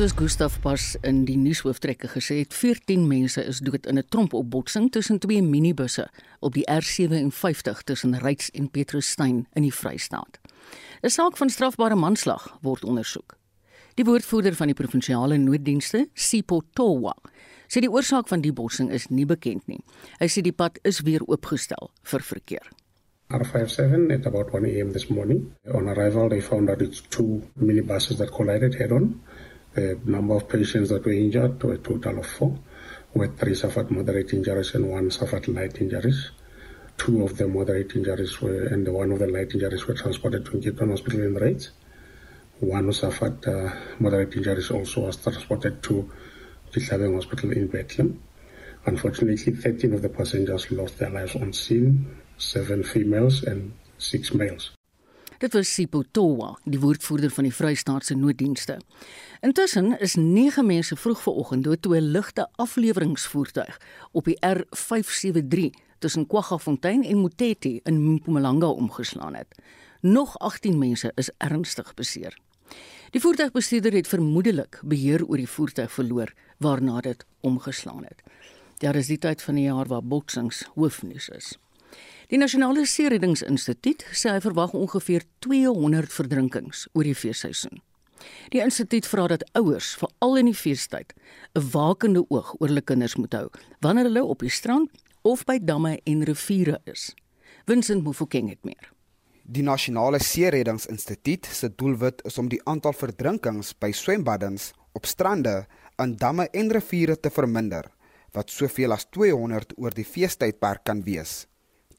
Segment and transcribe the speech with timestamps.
[0.00, 4.88] Soos Gustaf pas in die nuushooftrekke gesê het, 14 mense is dood in 'n trompopbotsing
[4.90, 6.08] tussen twee minibusse
[6.40, 10.40] op die R57 tussen Ryds en Petrusstein in die Vrystaat.
[11.02, 13.36] 'n Saak van strafbare manslag word ondersoek.
[13.94, 17.14] Die woordvoerder van die provinsiale nooddienste, Sipho Towa,
[17.68, 19.84] sê die oorsaak van die botsing is nie bekend nie.
[20.18, 22.70] Hy sê die pad is weer oopgestel vir verkeer.
[23.30, 24.92] R57 at about 1 a.m.
[24.92, 25.54] this morning.
[25.72, 29.20] On arrival, they found that it's two minibuses that collided head on.
[29.74, 32.58] The number of patients that were injured were a total of four,
[33.12, 36.30] where three suffered moderate injuries and one suffered light injuries.
[36.98, 40.60] Two of the moderate injuries were, and one of the light injuries were transported to
[40.60, 41.70] Cape Town Hospital in Raids.
[42.58, 46.10] One who suffered uh, moderate injuries also was transported to
[46.72, 48.20] Kitlabeng Hospital in Bethlehem.
[48.86, 54.72] Unfortunately, 13 of the passengers lost their lives on scene, seven females and six males.
[55.40, 58.74] Dit was Sipho Towa, die woordvoerder van die Vrystaatse nooddienste.
[59.40, 63.80] Intussen is 9 mense vroeg vanoggend dood toe 'n ligte afleweringsvoertuig
[64.12, 69.46] op die R573 tussen KwaGafontein en Moteti in Mpumalanga omgeslaan het.
[70.00, 72.38] Nog 18 mense is ernstig beseer.
[73.10, 78.22] Die voertuigbestuurder het vermoedelik beheer oor die voertuig verloor waarna dit omgeslaan het.
[78.78, 81.58] Daar is die tyd van die jaar waar boksings hoofnuus is.
[82.26, 87.80] Die Nasionale Seereddingsinstituut sê hy verwag ongeveer 200 verdrinkings oor die feesseisoen.
[88.54, 91.14] Die instituut vra dat ouers, veral in die feestyd,
[91.54, 93.48] 'n wakende oog oor hulle kinders moet hou
[93.80, 94.90] wanneer hulle op die strand
[95.22, 97.14] of by damme en riviere is.
[97.66, 98.92] Vincent Mofokeng het meer.
[99.44, 106.16] Die Nasionale Seereddingsinstituut se doelwit is om die aantal verdrinkings by swembaddens, op strande, aan
[106.16, 107.90] damme en riviere te verminder
[108.32, 111.46] wat soveel as 200 oor die feestydperk kan wees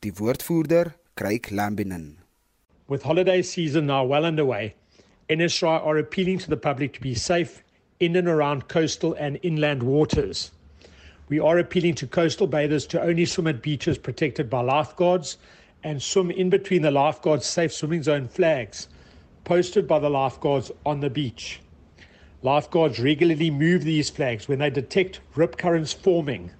[0.01, 2.17] die woordvoerder Craig Lambinen.
[2.89, 4.73] With holiday season now well underway,
[5.31, 7.63] NSRI are appealing to the public to be safe
[8.01, 10.51] in and around coastal and inland waters.
[11.29, 15.37] We are appealing to coastal bathers to only swim at beaches protected by lifeguards
[15.83, 18.89] and swim in between the lifeguards' safe swimming zone flags
[19.45, 21.61] posted by the lifeguards on the beach.
[22.43, 26.51] Lifeguards regularly move these flags when they detect rip currents forming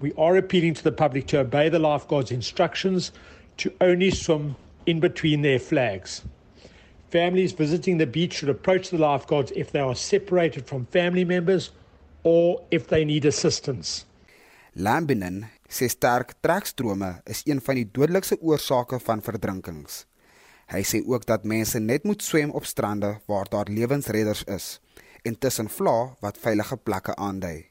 [0.00, 3.10] we are appealing to the public to obey the lifeguards' instructions
[3.56, 4.54] to only swim
[4.86, 6.22] in between their flags.
[7.10, 11.70] Families visiting the beach should approach the lifeguards if they are separated from family members
[12.22, 14.04] or if they need assistance.
[14.74, 20.04] Lambinen sê sterk trekstrome is een van die dodelikste oorsake van verdrinkings.
[20.68, 24.76] Hy sê ook dat mense net moet swem op strande waar daar lewensredders is
[25.24, 27.68] en tussen vla wat veilige plekke aandui.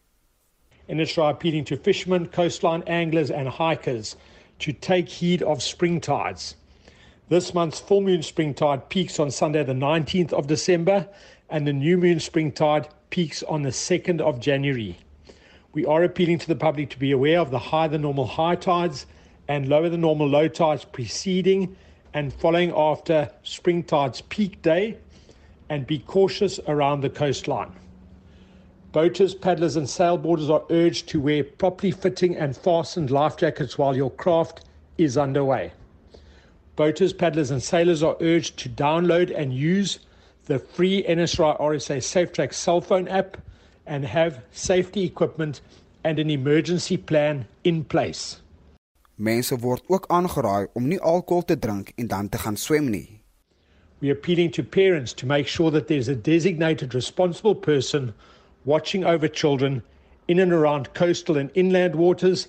[0.88, 4.16] in Israel appealing to fishermen, coastline anglers, and hikers
[4.59, 6.56] to take heed of spring tides.
[7.30, 11.10] This month's full moon spring tide peaks on Sunday, the 19th of December,
[11.50, 14.98] and the new moon spring tide peaks on the 2nd of January.
[15.74, 18.56] We are appealing to the public to be aware of the higher than normal high
[18.56, 19.08] tides
[19.50, 21.76] and lower than normal low tides preceding
[22.14, 24.98] and following after spring tide's peak day,
[25.68, 27.74] and be cautious around the coastline.
[28.94, 33.98] Boaters, paddlers, and sailboarders are urged to wear properly fitting and fastened life jackets while
[33.98, 34.64] your craft
[34.98, 35.74] is underway.
[36.78, 39.98] Boaters, paddlers, and sailors are urged to download and use
[40.46, 43.36] the free NSRI RSA SafeTrack cell phone app
[43.88, 45.62] and have safety equipment
[46.04, 48.42] and an emergency plan in place.
[49.18, 53.22] Mense word ook aangeraai om nie alkohol te drink en dan te gaan swem nie.
[54.00, 58.14] We are appealing to parents to make sure that there's a designated responsible person
[58.66, 59.82] watching over children
[60.28, 62.48] in and around coastal and inland waters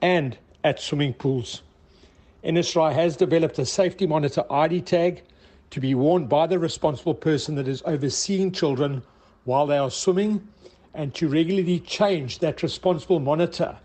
[0.00, 1.60] and at swimming pools.
[2.44, 5.22] NSRI has developed a safety monitor ID tag
[5.70, 9.02] to be worn by the responsible person that is overseeing children
[9.44, 10.46] while they are swimming
[10.94, 13.76] and to regularly change that responsible monitor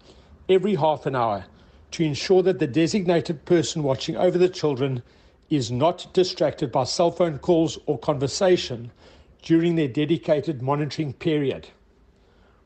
[0.49, 1.45] every half an hour
[1.91, 5.01] to ensure that the designated person watching over the children
[5.49, 8.91] is not distracted by cell phone calls or conversation
[9.41, 11.67] during their dedicated monitoring period.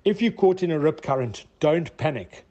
[0.03, 2.43] If you caught in a rip current, don't panic.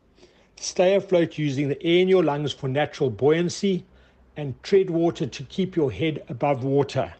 [0.57, 3.85] Stay afloat using the air in your lungs for natural buoyancy
[4.37, 7.15] and tread water to keep your head above water.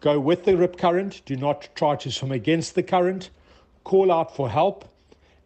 [0.00, 3.30] Go with the rip current, do not try to swim against the current.
[3.84, 4.84] Call out for help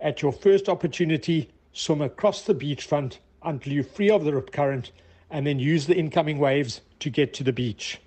[0.00, 4.92] At your first opportunity, swim across the beachfront until you're free of the rip current
[5.30, 8.00] and then use the incoming waves to get to the beach.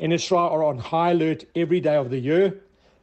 [0.00, 2.54] NSRA are on high alert every day of the year,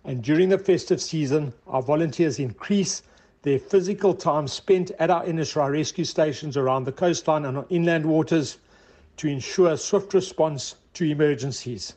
[0.05, 3.03] and during the festive season, our volunteers increase
[3.41, 8.05] their physical time spent at our NSRA rescue stations around the coastline and on inland
[8.05, 8.57] waters
[9.19, 11.95] to ensure swift response to emergencies.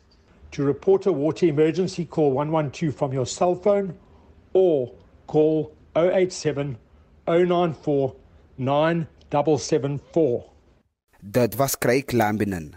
[0.51, 3.95] To report a water emergency, call 112 from your cell phone
[4.53, 4.93] or
[5.29, 6.77] call 087
[7.27, 8.15] 094
[8.59, 10.45] 9774.
[11.21, 12.75] Dit was Craig Lambinen,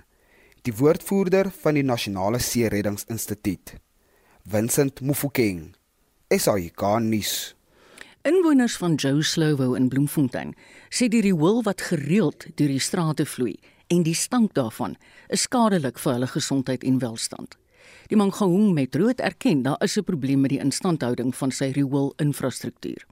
[0.61, 3.75] die woordvoerder van die Nasionale Seereddingsinstituut.
[4.43, 5.75] Vincent Mufokeng,
[6.29, 7.55] SAK nuus.
[8.21, 10.53] Inwoners van Joe Slowo in Bloemfontein
[10.89, 14.95] sê die riool wat gereeld deur die strate vloei en die stank daarvan
[15.27, 17.57] is skadelik vir hulle gesondheid en welstand.
[18.07, 23.05] Die Mangaung Metro het erken daar is 'n probleem met die instandhouding van sy riool-infrastruktuur.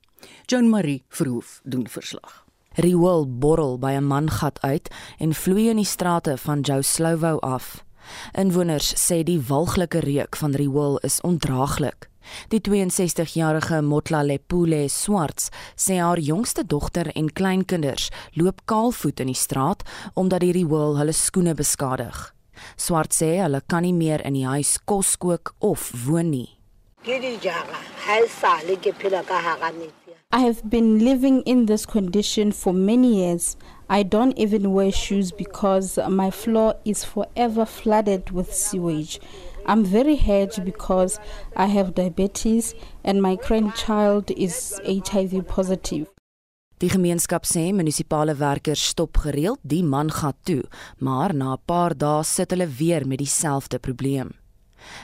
[0.45, 2.45] Joan Marie Verhoef doen verslag.
[2.73, 7.83] Riool borrel by 'n mangat uit en vloei in die strate van Joe Slowo af.
[8.31, 12.09] Inwoners sê die walglike reuk van riool is ondraaglik.
[12.49, 19.37] Die 62-jarige Motla Lepule Swarts sê haar jongste dogter en kleinkinders loop kaalvoet in die
[19.37, 19.83] straat
[20.13, 22.33] omdat die riool hulle skoene beskadig.
[22.77, 26.49] Swart sê hulle kan nie meer in die huis kos kook of woon nie.
[27.05, 27.19] I
[30.39, 33.57] have been living in this condition for many years.
[33.89, 39.19] I don't even wear shoes because my floor is forever flooded with sewage.
[39.65, 41.19] I'm very hurt because
[41.55, 46.07] I have diabetes and my grandchild is HIV positive.
[46.83, 50.63] Die gemeenskap sê munisipale werkers stop gereeld die man gat toe,
[50.99, 54.33] maar na 'n paar dae sit hulle weer met dieselfde probleem.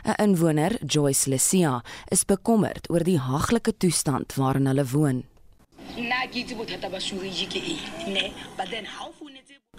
[0.03, 5.23] 'n Inwoner, Joyce Lesia, is bekommerd oor die haglike toestand waarin hulle woon.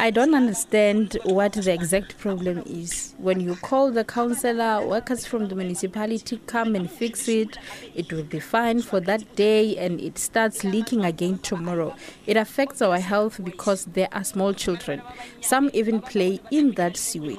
[0.03, 3.15] I don't understand what the exact problem is.
[3.19, 7.59] When you call the councillor, workers from the municipality come and fix it.
[7.95, 11.95] It will be fine for that day and it starts leaking again tomorrow.
[12.27, 15.03] It affects our health because there are small children.
[15.43, 17.37] Some even play in that sewage.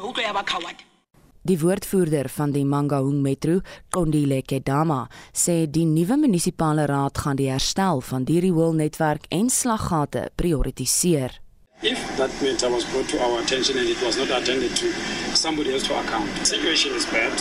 [1.41, 7.49] Die woordvoerder van die Mangaung Metro, Kondile Kedama, sê die nuwe munisipale raad gaan die
[7.49, 11.41] herstel van die rioolnetwerk en slaggate prioritiseer.
[11.83, 14.93] If that matter was brought to our attention and it was not attended to,
[15.33, 16.29] somebody has to account.
[16.37, 17.33] The situation is bad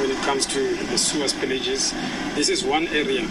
[0.00, 1.94] when it comes to the sewer spillages.
[2.34, 3.24] This is one area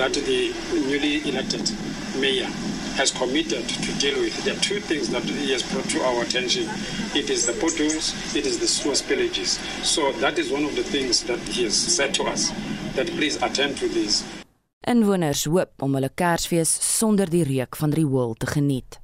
[0.00, 1.70] that the newly elected
[2.16, 2.48] mayor
[2.96, 4.32] has committed to deal with.
[4.44, 6.64] There are two things that he has brought to our attention.
[7.14, 9.60] It is the potholes, it is the sewer spillages.
[9.84, 12.48] So that is one of the things that he has said to us,
[12.96, 14.24] that please attend to this.
[14.86, 19.02] Inwoners hoop om hulle Kersfees sonder die reuk van riool te geniet.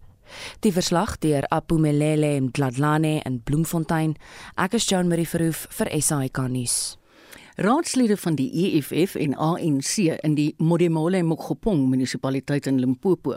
[0.60, 4.16] Die verslag deur Apumelele Mdladlane in Bloemfontein.
[4.56, 6.96] Ek is Joan Marie Verhoef vir SAK nuus.
[7.56, 13.36] Raadslede van die EFF en ANC in die Modimolle Mokgopong munisipaliteit in Limpopo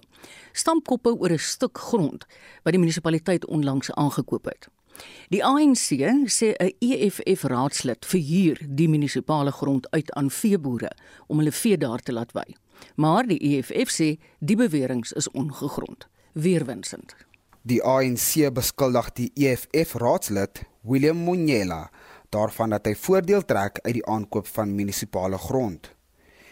[0.54, 2.26] stamp koppe oor 'n stuk grond
[2.64, 4.68] wat die munisipaliteit onlangs aangekoop het.
[5.30, 10.92] Die ANC sê 'n EFF raadslid verhuur die munisipale grond uit aan veeboere
[11.27, 12.56] om hulle vee daar te laat wei.
[12.96, 16.08] Maar die EFF sê die beweringe is ongegrond.
[16.38, 17.15] Weerwinsend.
[17.65, 21.88] Die ANC beskuldig die EFF raadslid Willem Monyela
[22.29, 25.89] daarvan dat hy voordeel trek uit die aankoop van munisipale grond.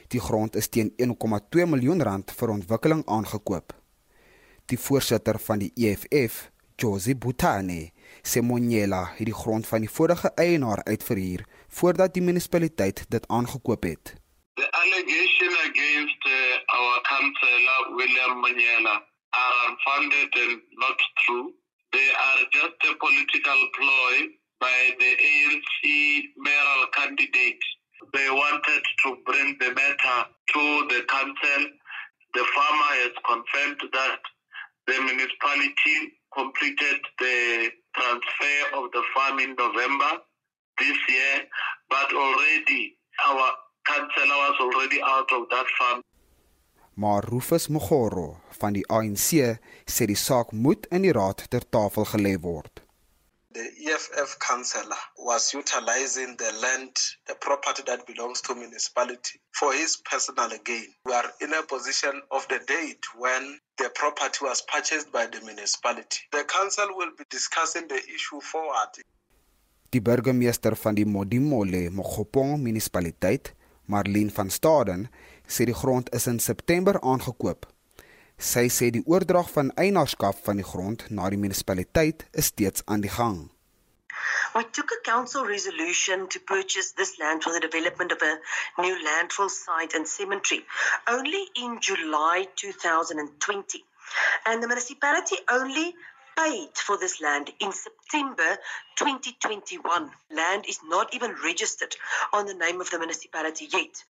[0.09, 3.77] Die grond is teen 1,2 miljoen rand vir ontwikkeling aangekoop.
[4.65, 6.49] Die voorsitter van die EFF,
[6.81, 7.91] Josie Butane,
[8.25, 13.85] sê Monyela het die grond van die vorige eienaar uitverhuur voordat die munisipaliteit dit aangekoop
[13.85, 14.15] het.
[14.57, 19.03] The allegation against uh, our councillor William Monyela
[19.37, 21.53] are unfounded and not true.
[21.91, 24.27] They are just a political ploy
[24.59, 27.63] by the ANC mayoral candidate.
[28.13, 30.19] They wanted to bring the matter
[30.53, 31.61] to the council.
[32.33, 34.19] The farmer has confirmed that
[34.87, 40.19] the municipality completed the transfer of the farm in November
[40.79, 41.47] this year,
[41.89, 43.51] but already our
[43.85, 46.01] councillor was already out of that farm.
[46.95, 52.07] Maar Rufus Mogoro van die ANC sê die saak moet in die raad ter tafel
[52.15, 52.85] gelê word.
[53.55, 56.93] the EFF councillor was utilizing the land,
[57.25, 60.89] the property that belongs to municipality for his personal gain.
[61.05, 63.43] We are in a position of the date when
[63.77, 66.19] the property was purchased by the municipality.
[66.33, 68.99] The council will be discussing the issue forward.
[69.89, 73.53] Die burgemeester van die Modimolle Mogopong munisipaliteit,
[73.87, 75.07] Marlene van Staden,
[75.47, 77.65] sê die grond is in September aangekoop.
[78.37, 83.01] Sy sê die oordrag van eienaarskap van die grond na die munisipaliteit is steeds aan
[83.05, 83.37] die gang.
[84.53, 88.39] We took a council resolution to purchase this land for the development of a
[88.81, 90.65] new landfill site and cemetery
[91.07, 93.83] only in July 2020.
[94.45, 95.95] And the municipality only
[96.37, 98.57] paid for this land in September
[98.97, 100.11] 2021.
[100.31, 101.95] Land is not even registered
[102.33, 104.03] on the name of the municipality yet.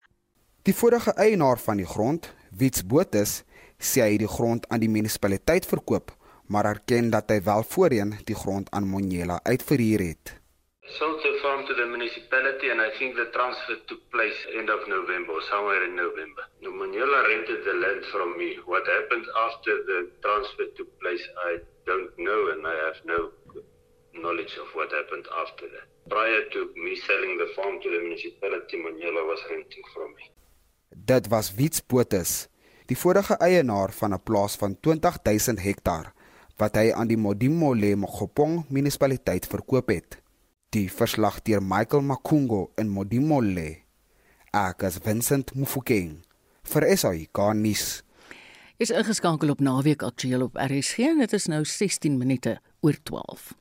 [0.65, 2.25] Die vorige eienaar van die grond,
[2.57, 3.43] Wits Botus,
[3.77, 6.10] sê hy die grond aan die munisipaliteit verkoop,
[6.50, 10.31] maar erken dat hy wel voorheen die grond aan Monyela uitverhuur het.
[10.98, 14.89] Sold the farm to the municipality and I think the transfer took place end of
[14.89, 16.50] November, somewhere in November.
[16.65, 18.57] Monyela rented the land from me.
[18.65, 23.29] What happened after the transfer took place, I don't know and I have no
[24.17, 25.86] knowledge of what happened after that.
[26.10, 30.34] Prior to me selling the farm to the municipality, Monyela was renting from me.
[30.89, 32.48] Dit was Wiets Potus,
[32.86, 36.13] die vorige eienaar van 'n plaas van 20000 hektaar
[36.58, 40.22] wat hy aan die Modimolle Mogopong munisipaliteit verkoop het.
[40.70, 43.77] Die verslag deur Michael Makungo in Modimolle.
[44.54, 46.24] Ek as Vincent Mufokeng
[46.63, 48.04] vir SAK nuus.
[48.77, 53.54] Is ingeskakel op naweek aktueel op RSG en dit is nou 16 minute oor 12.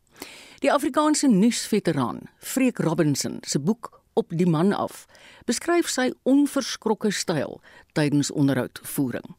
[0.62, 5.06] Die Afrikaanse nuusveteraan, Freek Robinson, se boek Op die man af,
[5.47, 7.61] beskryf sy onverskrokke styl
[7.92, 9.35] tydens onderhoudvoering.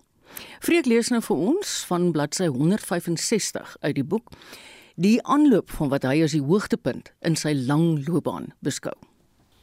[0.60, 4.34] Freek lees nou vir ons van bladsy 165 uit die boek
[4.96, 8.96] die aanloop van wat hy as die hoogtepunt in sy lang loopbaan beskou.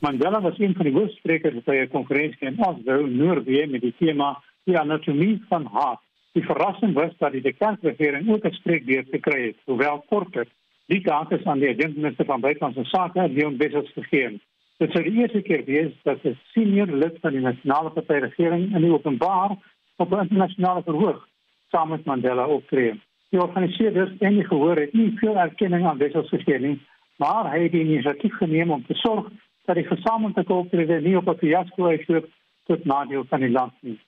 [0.05, 4.43] Mandela was een van die hoofsprekers by 'n konferensie in Oslo, Noorwe met die tema
[4.65, 6.01] Die anatomie van haat.
[6.33, 10.47] Die verrassing was dat die kerkregering ook 'n spreekbeurt gekry het, hoewel korter.
[10.87, 14.41] Die taak is aan die adjunkminister van buitelandse sake, Leon Wessels gegee.
[14.83, 18.75] Dit sou die eerste keer wees dat 'n senior lid van die nasionale party regering
[18.75, 19.51] in die openbaar
[19.97, 21.29] op 'n internasionale verhoog
[21.71, 23.01] saam met Mandela optree.
[23.31, 26.81] Die organiseerders en die gehoor het nie veel erkenning aan Wessels gegee nie,
[27.17, 29.31] maar hy het die inisiatief geneem om te sorg
[29.65, 32.27] dat die gesamentlike optrede nie op 'n fiasco uitloop
[32.67, 34.01] tot nadeel van die land nie.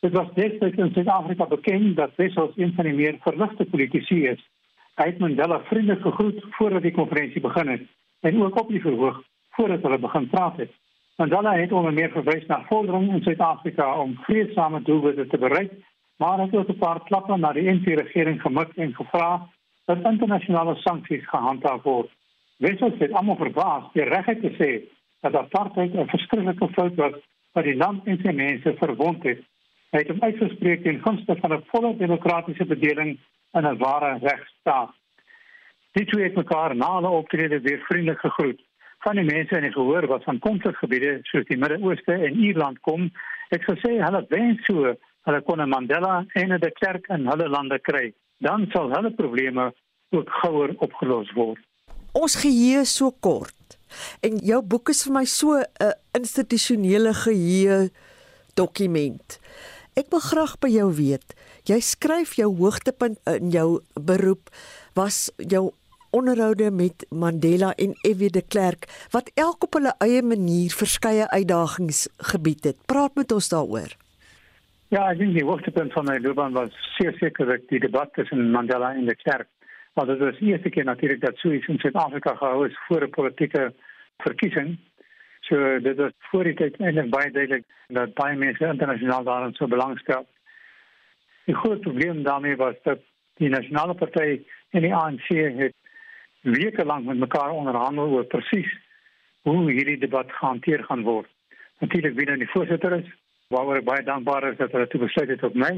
[0.00, 4.42] Dit was destyds in Suid-Afrika bekend dat Wessels een van die meer verligte politici is.
[4.94, 7.82] Hy het Mandela vriendelik gegroet voordat die konferensie begin het
[8.20, 9.22] en ook op die verhoog
[9.56, 10.72] voordat hulle begin praat het.
[11.16, 15.72] Mandela het onder meer verwys na vordering in Suid-Afrika om vreedsame doelwitte te bereik,
[16.16, 19.48] maar het ook 'n paar klappe na die NT-regering gemik en gevra
[19.84, 22.10] dat internasionale sanksies gehandhaaf word.
[22.56, 24.70] Wessels het almal verbaas deur reguit te sê
[25.20, 27.14] dat apartheid 'n verskriklike fout was
[27.52, 29.40] wat die land en sy mense verwond het.
[29.90, 33.18] Hy het hom uitgespreek in gunste van 'n volle demokratiese bedeling
[33.52, 34.92] in 'n ware regstaat.
[35.92, 38.65] Die twee het mekaar na hulle optrede weer vriendelik gegroet
[39.04, 43.10] van die mense in die gehoor wat van konflikgebiede soos die Midde-Ooste en Ierland kom,
[43.52, 44.94] het gesê hulle wens so
[45.26, 48.12] hulle kon 'n Mandela en 'n de Klerk in hulle lande kry.
[48.38, 49.72] Dan sal hulle probleme
[50.10, 51.60] ook gouer opgelos word.
[52.12, 53.78] Ons geheue so kort.
[54.20, 57.90] En jou boek is vir my so 'n institusionele geheue
[58.54, 59.38] dokument.
[59.96, 61.34] Ek wil graag by jou weet,
[61.64, 64.50] jy skryf jou hoogtepunt in jou beroep
[64.94, 65.72] was jou
[66.10, 68.30] onderhoude met Mandela en F.W.
[68.30, 72.76] de Klerk wat elk op hulle eie manier verskeie uitdagings gebied het.
[72.86, 73.96] Praat met ons daaroor.
[74.88, 78.92] Ja, ek dink die hoogtepunt van my loopbaan was seker seker die debat tussen Mandela
[78.94, 79.48] en de Klerk.
[79.96, 83.02] Maar dit was die eerste keer natuurlik dat so iets in Suid-Afrika gehou is voor
[83.02, 83.72] 'n politieke
[84.18, 84.78] verkiesing.
[85.40, 89.66] So dit was voor die tyd eintlik baie duidelik dat baie mense internasionaal daarin so
[89.66, 90.26] belangstel.
[91.44, 92.98] Die groot probleem daarmee was dat
[93.34, 95.74] die nasionale party en die ANC het
[96.46, 98.70] weke lank met mekaar onderhandel oor presies
[99.46, 101.28] hoe hierdie debat gehanteer gaan word.
[101.78, 103.08] Natuurlik wie dan die voorsitter is,
[103.54, 105.72] waaroor ek baie dankbaar is dat hulle toe besluit het op my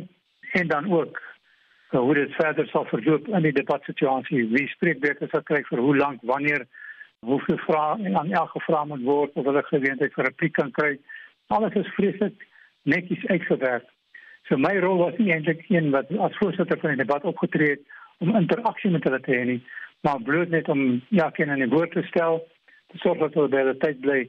[0.60, 4.46] en dan ook uh, hoe dit verder sal verloop in die debatsituasie.
[4.52, 6.64] Wie spreek beter sal kry vir hoe lank, wanneer,
[7.26, 10.92] hoeveel vrae aan elke gevra moet word of hulle geleentheid vir repliek kan kry.
[11.52, 12.44] Alles is vreeslik
[12.88, 13.88] netjies uitgewerk.
[14.48, 17.82] So my rol was nie eintlik een wat as voorsitter van die debat opgetree het
[18.24, 19.60] om interaksie met hulle te hê nie,
[20.00, 22.46] maar bloot net om ja, ken aan die woord te stel,
[22.92, 24.20] te sorg dat hulle by die tyd bly.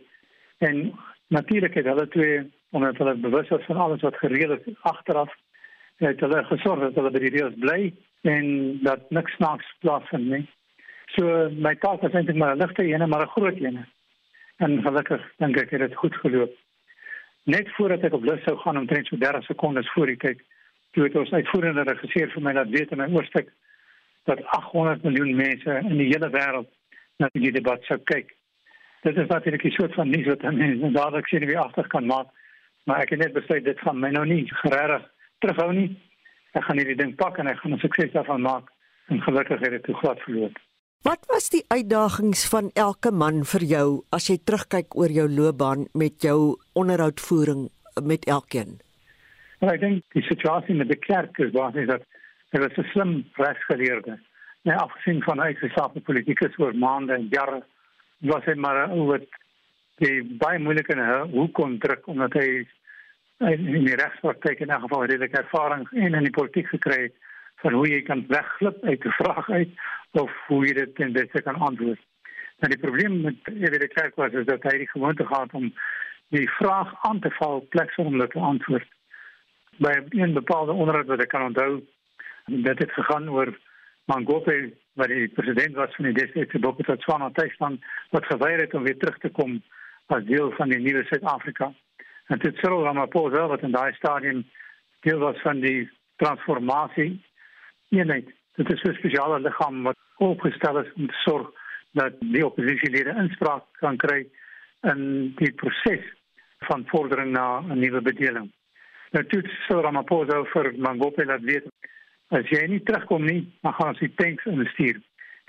[0.57, 0.93] En
[1.27, 5.31] natuurlik het hulle twee omdat hulle bewus was van alles wat gereël is agteraf,
[5.97, 7.79] het hulle gesorg dat hulle by die reëls bly
[8.29, 8.45] en
[8.85, 10.43] dat niks snaaks plaasvind nie.
[11.15, 13.85] So my taak was eintlik maar 'n ligte ene, maar 'n groot ene.
[14.57, 16.53] En gelukkig dink ek het dit goed geloop.
[17.43, 20.39] Net voordat ek op lus sou gaan om net so 30 sekondes voor die tyd,
[20.91, 23.49] toe het ons uitvoerende regisseur vir my laat weet in my oorstuk
[24.25, 26.69] dat 800 miljoen mense in die hele wêreld
[27.17, 28.35] na die debat sou kyk.
[29.03, 32.27] Dit is natuurlik 'n soort van nuus wat mense dadelik sien wie agter kan maak,
[32.89, 35.03] Maar ek het net besluit dit gaan my nou nie regtig
[35.43, 35.89] terughou nie.
[36.57, 38.71] Ek gaan hierdie ding pak en ek gaan 'n sukses daarvan maak
[39.13, 40.57] en gelukkig het dit toe glad verloop.
[41.01, 45.87] Wat was die uitdagings van elke man vir jou as jy terugkyk oor jou loopbaan
[45.93, 47.69] met jou onderhoudvoering
[48.03, 48.81] met elkeen?
[49.59, 52.03] Maar ek dink die situasie met die kerk is basies dat
[52.51, 54.19] hy was 'n slim regsgeleerde.
[54.63, 57.63] Nee, afgesien van hy gesaapte politieke oor maande en jare
[58.19, 59.21] was hy maar oor
[60.03, 60.95] die baie moeilike
[61.31, 62.67] hoe kon druk omdat hy
[63.39, 67.15] in die regspraktyk in 'n geval redelike ervaring en in die politiek gekry het
[67.61, 69.69] van hoe jy kan wegglip uit 'n vraag uit
[70.11, 71.99] of hoe jy dit ten beste kan antwoord.
[72.59, 75.73] Maar die probleem met hierdie kerk was is dat hy die gewoonte gehad om
[76.29, 78.87] die vraag aan te val plek om dit te antwoord.
[79.77, 81.81] By 'n bepaalde onderhoud wat ek kan onthou,
[82.49, 83.57] dit gegaan oor
[84.05, 87.83] Mangope wat die president was van die destydse Botswana Tuisland
[88.15, 89.59] wat geweier het om weer terug te kom
[90.07, 91.71] as deel van die nuwe Suid-Afrika.
[92.27, 94.43] En dit Cyril Ramaphosa wat in daai stadium
[95.05, 97.21] deel was van die transformasie
[97.89, 98.27] eenheid.
[98.57, 101.49] Dit is 'n spesiale liggaam wat opgestel is om te sorg
[101.93, 104.27] dat die oppositielede inspraak kan kry
[104.81, 106.05] in die proses
[106.59, 108.51] van vordering na 'n nuwe bedeling.
[109.11, 111.65] Nou toe Cyril Ramaphosa vir Mangope laat weet
[112.29, 114.99] as jy nie terugkom nie, dan gaan ons die tanks instuur.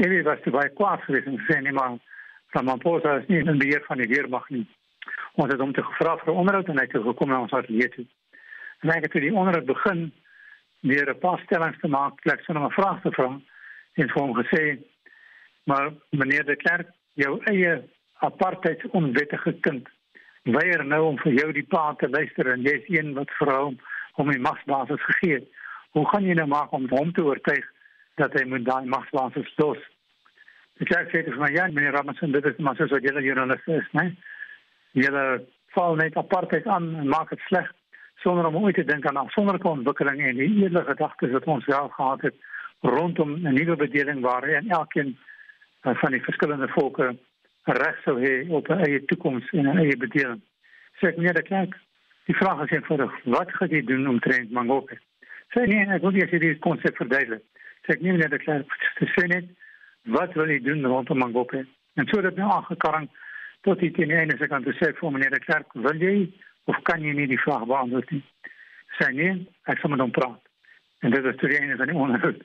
[0.01, 1.99] Ewie was te baie kwaad geweest en sê nie maar
[2.55, 4.65] Ramaphosa is nie in beheer van die weermag nie.
[5.39, 7.89] Ons het hom te gevra vir 'n onderhoud en hy het gekom na ons ateljee
[7.89, 8.07] toe.
[8.83, 10.13] En hy het toe die onderhoud begin
[10.81, 13.41] deur 'n paar stellings te maak, plek sonder 'n vraag te vra
[13.95, 14.79] en vir hom gesê:
[15.65, 17.83] "Maar meneer de Klerk, jou eie
[18.21, 19.89] apartheid onwettige kind
[20.43, 23.79] weier nou om vir jou die pa te luister en jy's een wat vir hom
[24.21, 25.49] om die magsbasis gegee het.
[25.91, 27.65] Hoe gaan jy nou maak om hom te oortuig
[28.15, 29.79] dat hy moet daai magsbasis los?"
[30.79, 33.67] Die kerk sê vir my: "Ja, meneer Ramson, dit is maar so so julle joernalis
[33.67, 34.17] is, né?"
[34.93, 37.69] julle val net apartheid aan en maak dit sleg
[38.23, 41.89] sonder om ooit te dink aan afsonderlike ontwikkelinge en die eerlike gedagtes wat ons wel
[41.89, 42.37] gehad het
[42.81, 45.19] rondom 'n nuwe bedeling waar en elkeen
[45.83, 47.17] eh, van die verskillende volke
[47.65, 50.41] reg sou hê op 'n eie toekoms en 'n eie bedeling.
[50.99, 51.77] Sê ek nie dat kyk
[52.25, 54.99] die vraag is eenvoudig wat gaan jy doen om trend Mangope?
[55.55, 57.43] Sê nee, ek wil jy die konsep verduidelik.
[57.87, 59.49] Sê ek nie net dat kyk sê net
[60.15, 61.65] wat wil jy doen rondom Mangope?
[61.99, 63.09] En so dat nou aangekarring
[63.67, 66.29] tot die teen ene se kant sê vir meneer Klerk, wil jy
[66.71, 68.23] of kan jy nie die vraag beantwoord nie?
[69.01, 69.35] Sê nee,
[69.67, 70.39] ek sal met hom praat.
[71.03, 72.41] En dit is toe die ene van die onderhoud.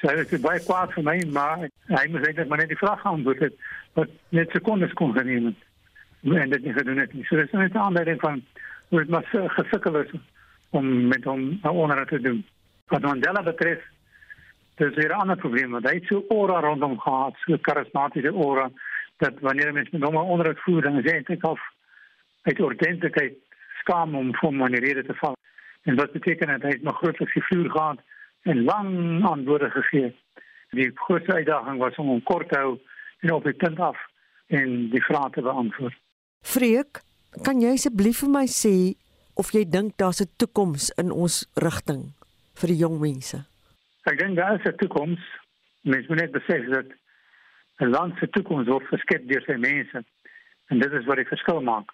[0.00, 3.06] So hy is baie kwaad vir my, maar hy moet eintlik maar net die vraag
[3.06, 3.58] antwoord het,
[3.94, 5.66] wat net sekondes kon geneem het.
[6.26, 7.22] En dit nie gedoen het nie.
[7.28, 8.42] So dit is net 'n aanleiding van
[8.90, 10.10] hoe het maar gesukkel is
[10.72, 12.44] om met hom 'n onderhoud te doen.
[12.86, 13.80] Wat Mandela betref,
[14.76, 18.28] dit is weer 'n ander probleem, want hy het so aura rondom gehad, so karismatiese
[18.28, 18.70] aura
[19.16, 21.60] dat wanneer mense met hom onder het voer dan sê ek of
[22.42, 23.34] uit ordentlikheid
[23.80, 25.36] skaam om vir my rede te val.
[25.82, 27.98] En wat beteken dat hy nog grootliks die vuur gehad
[28.42, 30.14] en lang antwoorde gegee.
[30.70, 32.78] Die grootste uitdaging was om hom kort te hou
[33.20, 33.98] en op die punt af
[34.46, 35.96] en die vrae te beantwoord.
[36.42, 37.02] Freek,
[37.46, 38.74] kan jy asseblief vir my sê
[39.34, 42.12] of jy dink daar's 'n toekoms in ons rigting
[42.54, 43.44] vir die jong mense?
[44.04, 45.20] Ek dink daar is 'n toekoms.
[45.82, 46.86] Mens moet net besef dat
[47.80, 50.04] 'n land se toekoms word geskep deur sy mense.
[50.68, 51.90] En dit is wat die verskil maak.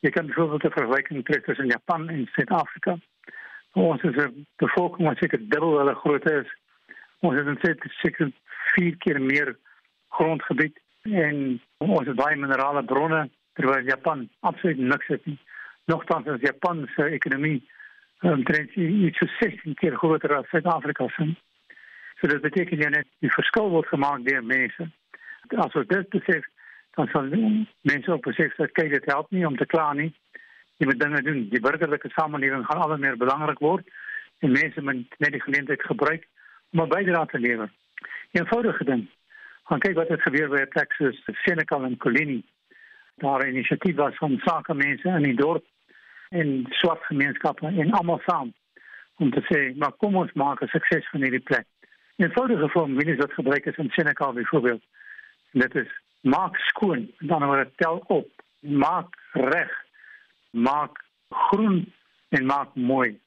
[0.00, 2.98] Jy kan byvoorbeeld 'n vergelyking trek tussen Japan en Suid-Afrika.
[3.72, 6.50] Ons is 'n bevolking wat seker dubbel hulle grootte is.
[7.20, 8.32] Ons het net seker
[8.74, 9.56] vier keer meer
[10.08, 15.38] grondgebied en ons het baie minerale bronne terwyl Japan absoluut niks het nie.
[15.84, 17.62] Nogtans is Japan se ekonomie
[18.20, 21.34] omtrent iets so 16 keer groter as Suid-Afrika se.
[22.20, 24.90] So dit beteken jy net die verskil word gemaak deur mense
[25.60, 26.44] as ons dit besef,
[26.96, 27.28] dan sal
[27.88, 30.10] mense ook besef dat kyk dit help nie om te kla nie.
[30.80, 31.42] Jy moet dinge doen.
[31.50, 33.88] Die burgerlike samelewing gaan al meer belangrik word
[34.42, 36.26] en mense moet net die geleentheid gebruik
[36.72, 37.68] om 'n bydrae te lewer.
[37.68, 39.08] 'n Eenvoudige ding.
[39.68, 42.42] Gaan kyk wat het gebeur by Texas, Senegal en Colini.
[43.16, 45.64] Daar 'n inisiatief was van sakemense in die dorp
[46.32, 48.52] en swart gemeenskappe en almal saam
[49.22, 51.66] om te sê, maar kom ons maak 'n sukses van hierdie plek.
[52.18, 54.82] 'n Eenvoudige vorm, wie is wat gebruik is in Senegal byvoorbeeld
[55.52, 55.90] dit is
[56.20, 58.28] maak skoon dan word dit tel op.
[58.60, 59.72] Maak reg
[60.50, 61.92] maak groen
[62.28, 63.20] en maak mooi.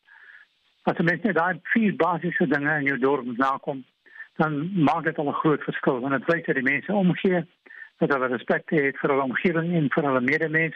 [0.84, 3.86] As jy net daai vier basiese dinge in jou dorp nakom
[4.36, 7.48] dan maak dit al 'n groot verskil want dit wys dat die mense
[7.98, 10.76] dat hulle respek het vir hulle omgewing en vir hulle medemens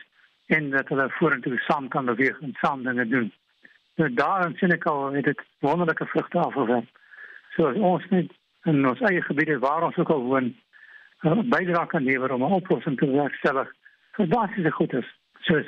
[0.56, 3.32] en dat hulle vorentoe saam kan beweeg en saam dinge doen
[4.02, 6.88] nou daar in Senegal het dit wonderlike vrugte afgewerp
[7.56, 8.34] so ons net
[8.64, 10.56] in ons eie gebiede waar ons ook al woon
[11.56, 13.74] bydra kan lewer om 'n oplossing te bewerkstellig
[14.18, 15.08] vir basiese goedes
[15.48, 15.68] soos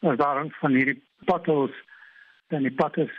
[0.00, 1.74] as daar van hierdie potholes
[2.48, 3.12] dan die patters.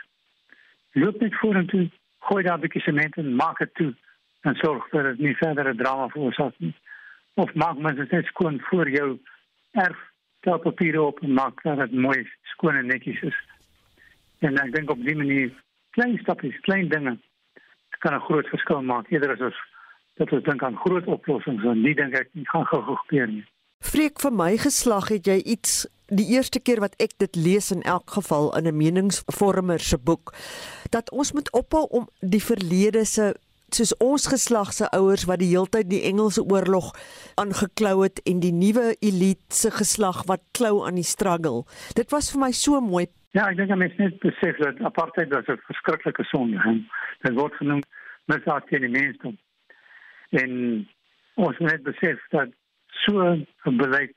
[0.92, 1.90] Loop net vorentoe,
[2.28, 3.94] gooi daar 'n bietjie sement en maak dit toe
[4.40, 6.74] en sorg dat dit nie verdere drama veroorsaak nie.
[7.34, 9.18] Of maak mens dit net skoon voor jou
[9.70, 9.98] erf,
[10.42, 12.22] tel papier op en maak dat dit mooi
[12.54, 13.38] skoon en netjies is.
[14.38, 15.52] En ek dink op die manier
[15.96, 17.18] klein stappies, klein dinge
[18.02, 19.58] kan 'n groot verskil maak eerder as ons
[20.18, 23.44] dat ons dink aan groot oplossings en nie dink ek nie gaan gou gebeur nie.
[23.82, 27.82] Freek vir my geslag het jy iets die eerste keer wat ek dit lees in
[27.82, 30.34] elk geval in 'n meningsvormer se boek
[30.90, 33.34] dat ons moet ophou om die verlede se
[33.74, 36.92] soos ons geslag se ouers wat die heeltyd die Engelse oorlog
[37.40, 41.64] aangeklou het en die nuwe elite se geslag wat klou aan die struggle.
[41.94, 43.06] Dit was vir my so mooi.
[43.32, 46.58] Ja, ek dink jy moet net besef dat apartheid was 'n verskriklike sonde.
[47.22, 47.82] Dit word genoem
[48.26, 49.38] misdaad teen die mensdom.
[50.30, 50.50] En
[51.34, 52.48] ons moet net besef dat
[53.04, 53.20] so
[53.64, 54.12] 'n beleid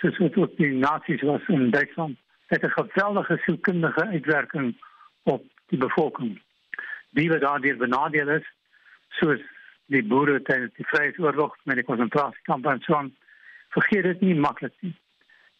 [0.00, 2.16] soos wat ook die nasies was in Duitsland,
[2.46, 4.76] het 'n geweldige sielkundige uitwerking
[5.22, 6.42] op die bevolking.
[7.10, 8.46] Wie wat daardeur benadeel is,
[9.18, 9.42] soos
[9.92, 13.10] die boere tydens die Vryheidsoorlog met die konsentrasiekampe en so aan,
[13.76, 14.94] vergeet dit nie maklik nie.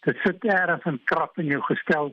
[0.06, 2.12] Dit sit ergens in krap in jou gestel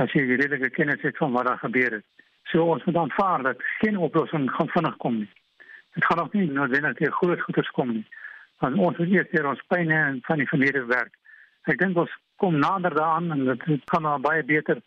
[0.00, 2.06] as jy redelike kennis het van wat daar gebeur het.
[2.50, 5.30] So ons moet aanvaar dat geen oplossing gaan vinnig kom nie.
[5.94, 8.06] Dit gaan nog nie noodwendig die groot goeders kom nie.
[8.64, 11.14] Want ons moet eers hier ons pyn en van die verlede werk.
[11.68, 14.80] Ek dink ons kom nader daaraan en dit kan nou baie beter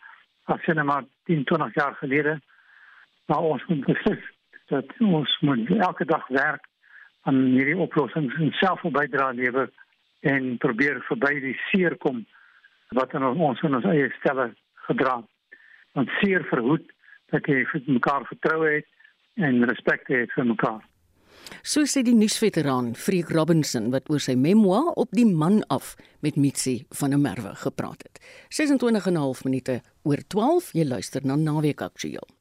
[0.46, 2.40] as maar 10, 20 jaar gelede.
[3.26, 4.24] Maar ons moet beslis
[4.72, 6.64] dat ons moet elke dag werk
[7.26, 9.70] aan hierdie oplossings en self bydra lewer
[10.20, 12.24] en probeer verby die seer kom
[12.94, 14.52] wat in ons in ons eie stelle
[14.86, 15.20] gedra.
[15.98, 16.86] Want seer verhoed
[17.34, 18.86] dat jy vir mekaar vertrou het
[19.42, 20.84] en respek het vir mekaar.
[21.62, 26.38] So sê die nuusveteraan Freek Robinson wat oor sy memoir op die man af met
[26.40, 28.22] Mitsi van der Merwe gepraat het.
[28.50, 32.35] 26 en 'n half minute oor 12 jy luister na Naweek Aktueel.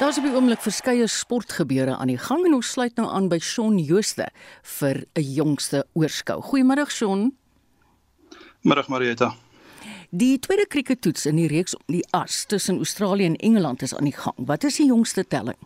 [0.00, 3.36] Daar's op die oomblik verskeie sportgebeure aan die gang en ons sluit nou aan by
[3.44, 4.30] Shaun Jooste
[4.78, 6.40] vir 'n jongste oorskou.
[6.40, 7.36] Goeiemôre Shaun.
[8.62, 9.34] Middag Marieta.
[10.10, 14.04] Die tweede krikettoets in die reeks om die as tussen Australië en Engeland is aan
[14.04, 14.34] die gang.
[14.36, 15.58] Wat is die jongste telling?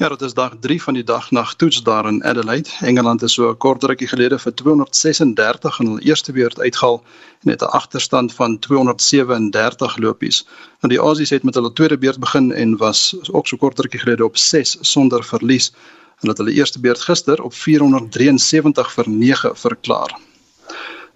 [0.00, 2.70] Ja, dit is dag 3 van die dagnag toets daar in Adelaide.
[2.80, 7.02] Engeland is so 'n kort rukkie gelede vir 236 in hul eerste beurt uitgehaal
[7.42, 10.46] en het 'n agterstand van 237 lopies.
[10.80, 14.00] Nou die Aussies het met hulle tweede beurt begin en was ook so kort rukkie
[14.00, 15.72] gelede op 6 sonder verlies.
[16.16, 20.18] Hulle het hulle eerste beurt gister op 473 vir 9 verklaar.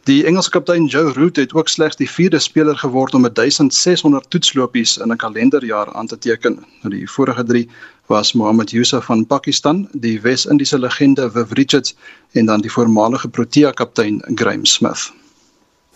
[0.05, 4.99] Die Engelse kaptein Joe Root het ook slegs die vierde speler geword om 1600 toetslopies
[4.99, 6.65] in 'n kalenderjaar aan te teken.
[6.83, 7.69] Nou die vorige 3
[8.07, 11.95] was Mohamed Yusuf van Pakistan, die Wes-Indiese legende Viv Richards
[12.33, 15.13] en dan die voormalige Protea kaptein Graeme Smith.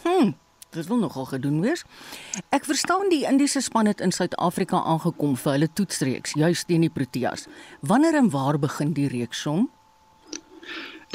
[0.03, 0.33] Hm,
[0.71, 1.85] dit wil nogal gedoen wees.
[2.49, 6.93] Ek verstaan die Indiese span het in Suid-Afrika aangekom vir hulle toetsreeks, juis teen die
[6.93, 7.47] Proteas.
[7.81, 9.69] Wanneer en waar begin die reeks som?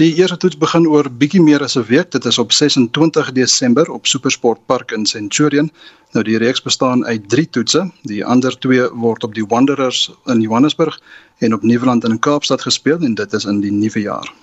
[0.02, 2.12] Die eerste toets begin oor bietjie meer as 'n week.
[2.12, 5.72] Dit is op 26 Desember op Supersport Park in Centurion.
[6.12, 7.92] Nou die reeks bestaan uit 3 toetse.
[8.02, 11.02] Die ander 2 word op die Wanderers in Johannesburg
[11.38, 14.34] en op Nieuweland in Kaapstad gespeel en dit is in die nuwe jaar.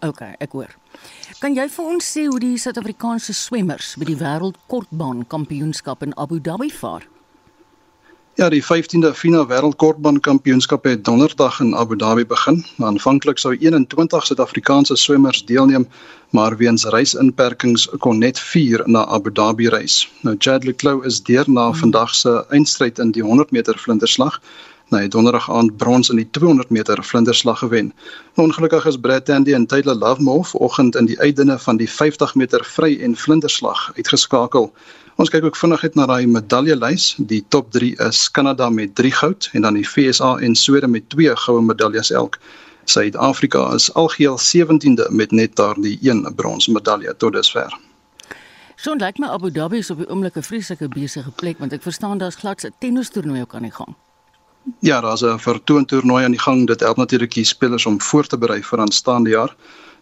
[0.00, 0.76] OK, ek hoor.
[1.38, 6.40] Kan jy vir ons sê hoe die Suid-Afrikaanse swemmers by die Wêreldkortbaan Kampioenskap in Abu
[6.40, 7.08] Dhabi vaar?
[8.34, 12.62] Ja, die 15de FINA Wêreldkortbaan Kampioenskap het donderdag in Abu Dhabi begin.
[12.80, 15.84] Aanvanklik sou 21 Suid-Afrikaanse swemmers deelneem,
[16.30, 20.08] maar weens reisinperkings kon net 4 na Abu Dhabi reis.
[20.24, 21.78] Nou Chad Leclou is deur na hmm.
[21.84, 24.40] vandag se eindstryd in die 100 meter vlinderslag.
[24.88, 27.92] Nou, hy het donderdag aand brons in die 200 meter vlinderslag gewen.
[28.34, 32.34] Nou, ongelukkig is Brad Tandy en Taylor Lovemore vanoggend in die uitdinne van die 50
[32.34, 34.72] meter vry en vlinderslag uitgeskakel.
[35.20, 37.14] Ons kyk ook vinnig net na daai medaljelys.
[37.18, 41.08] Die top 3 is Kanada met 3 goud en dan die FSA en Swede met
[41.12, 42.38] 2 goue medaljes elk.
[42.84, 47.78] Suid-Afrika is algeheel 17de met net daardie een bronse medalje tot dusver.
[48.76, 51.82] So lyk my Abu Dhabi is op die oomblik 'n vreeslike besige plek want ek
[51.82, 53.94] verstaan daar's glad 'n tennistoernooi ook aan die gang.
[54.80, 56.66] Ja, daar's 'n vertoontoernooi aan die gang.
[56.66, 59.56] Dit help natuurlik die spelers om voor te berei vir aanstaande jaar.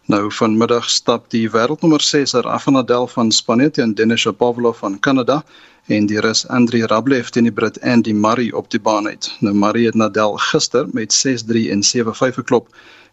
[0.09, 5.43] Nou vanmiddag stap die wêreldnommer 6 Rafa Nadal van Spanje teen Denis Shapovalov van Kanada
[5.87, 9.29] en die Rus Andrei Rublev teen die Brit Andy Murray op die baan uit.
[9.41, 12.69] Nou Murray het Nadal gister met 6-3 en 7-5 geklop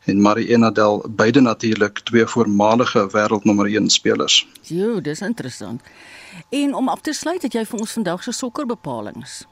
[0.06, 4.48] en Murray en Nadal beide natuurlik twee voormalige wêreldnommer 1 spelers.
[4.62, 5.82] Jo, dis interessant.
[6.50, 9.44] En om af te sluit het jy vir ons vandag se sokkerbepalings.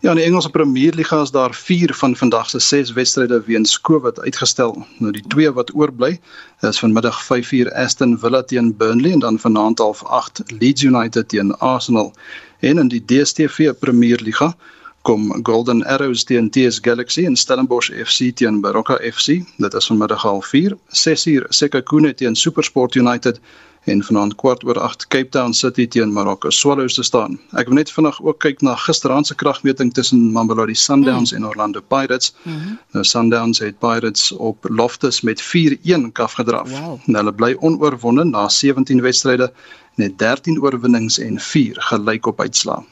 [0.00, 4.20] Ja, in die Engelse Premierliga is daar 4 van vandag se 6 wedstryde weens COVID
[4.20, 4.86] uitgestel.
[4.98, 6.20] Nou die twee wat oorbly
[6.60, 11.56] is vanmiddag 5:00 Aston Villa teen Burnley en dan vanaand half 8 Leeds United teen
[11.58, 12.12] Arsenal.
[12.60, 14.56] En in die DStv Premierliga
[15.02, 19.42] kom Golden Arrows teen TS Galaxy en Stellenbosch FC teen Baroka FC.
[19.56, 20.76] Dit is vanmiddag half 4.
[20.88, 23.40] 6:00 Sekhukhune teen SuperSport United
[23.88, 27.38] en vanaand kwart oor 8 Cape Town City teen Marokko Swallows te staan.
[27.60, 31.36] Ek wil net vinnig ook kyk na gisteraand se kragmeting tussen Mamelodi Sundowns mm.
[31.36, 32.34] en Orlando Pirates.
[32.42, 32.78] Mm -hmm.
[32.92, 36.70] Nou Sundowns het Pirates op Loftus met 4-1 afgedraf.
[36.70, 37.00] Wow.
[37.04, 39.52] Nou, hulle bly onoorwonde na 17 wedstryde,
[39.94, 42.84] net 13 oorwinnings en 4 gelyk op uitslae.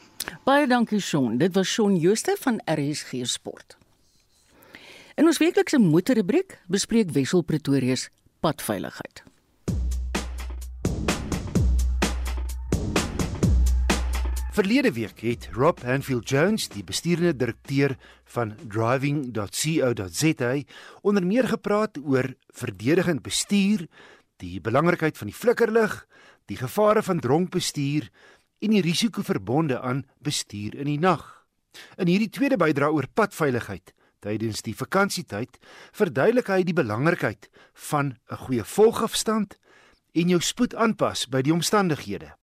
[0.43, 1.37] Baie dankie Shaun.
[1.37, 3.77] Dit was Shaun Jooste van RSG Sport.
[5.15, 9.23] In ons weeklikse motorrubriek bespreek Wessel Pretorius padveiligheid.
[14.57, 17.91] Verlede week het Rob Hanfield Jones, die besturende direkteur
[18.33, 20.47] van driving.co.za,
[21.01, 23.83] onder meer gepraat oor verdedigend bestuur,
[24.41, 25.93] die belangrikheid van die flikkerlig,
[26.49, 28.09] die gevare van dronk bestuur
[28.57, 31.21] en die risiko verbonde aan bestuur in die nag.
[32.01, 33.93] In hierdie tweede bydra oor padveiligheid
[34.25, 37.45] tydens die vakansietyd verduidelik hy die belangrikheid
[37.91, 39.59] van 'n goeie volgafstand
[40.17, 42.33] en jou spoed aanpas by die omstandighede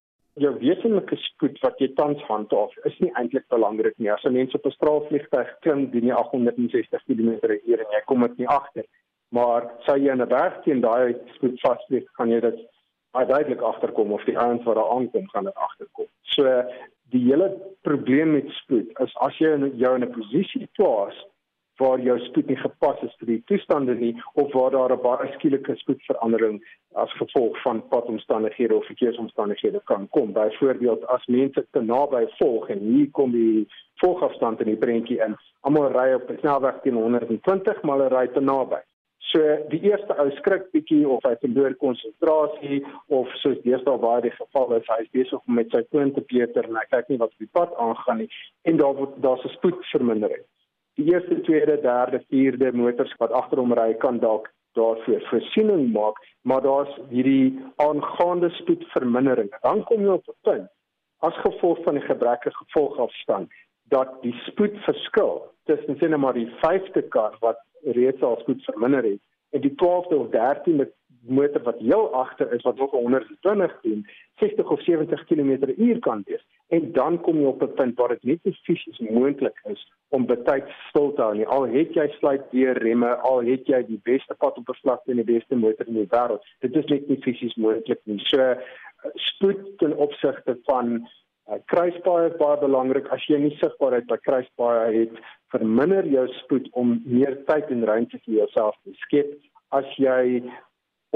[0.43, 4.11] jou wesenlike spoed wat jy tans handhaaf is nie eintlik belangrik nie.
[4.11, 8.47] As 'n mens op 'n straalvliegtuig klim teen 860 km/h en jy kom dit nie
[8.47, 8.85] agter,
[9.31, 12.59] maar sou jy in 'n berg teen daai spoed vasvlieg, kan jy dit
[13.13, 16.07] baie duidelik agterkom of die ouens wat daar aankom gaan dit agterkom.
[16.21, 16.43] So
[17.11, 17.49] die hele
[17.81, 21.15] probleem met spoed is as jy jou in 'n posisie plaas
[21.77, 25.31] waar jou spoed nie gepas is vir die toestande nie of waar daar 'n baie
[25.33, 26.61] skielike spoedverandering
[26.93, 30.33] as gevolg van padomstandighede of verkeersomstandighede kan kom.
[30.33, 35.35] Byvoorbeeld as mense te naby volg en hier kom die volgafstand in die prentjie in.
[35.61, 38.81] Almal ry op 'n snelweg teen 120, maar hulle ry te naby.
[39.17, 44.31] So die eerste ou skrik bietjie of hy verloor konsentrasie of soos deesdae waar die
[44.31, 47.17] geval is, hy is besig om met sy foon te peter en hy kyk nie
[47.17, 48.29] wat op die pad aangaan nie
[48.63, 50.45] en daar word daar's 'n spoedvermindering
[50.95, 56.17] die eerste, tweede, derde, vierde motors wat agter hom ry kan dalk daarvoor voorsiening maak,
[56.43, 59.51] maar daar's hierdie aangaande spoedvermindering.
[59.61, 60.69] Dan kom jy op 'n punt
[61.19, 63.51] as gevolg van die gebrekkige gevolgafstand
[63.89, 69.21] dat die spoedverskil tussen sien maar die 5de kar wat reeds al spoed verminder het
[69.49, 70.87] en die 12de of 13de
[71.27, 76.45] motor wat heel agter is wat nog 120 doen, 60 of 70 km/h kan wees.
[76.67, 80.25] En dan kom jy op 'n punt waar dit net nie fisies moontlik is om
[80.25, 81.47] betyds stil te hou nie.
[81.47, 85.21] Al het jy sluit deur remme, al het jy die beste pad op vlakte en
[85.21, 88.19] die beste motor in die wêreld, dit is net nie fisies moontlik nie.
[88.19, 88.55] So
[89.13, 91.07] spoed ten opsigte van
[91.49, 93.09] uh, kruispaaie is baie belangrik.
[93.13, 95.19] As jy nie sigbaarheid by kruispaaie het,
[95.53, 99.35] verminder jou spoed om meer tyd en ruimte vir jouself te skep.
[99.75, 100.41] As jy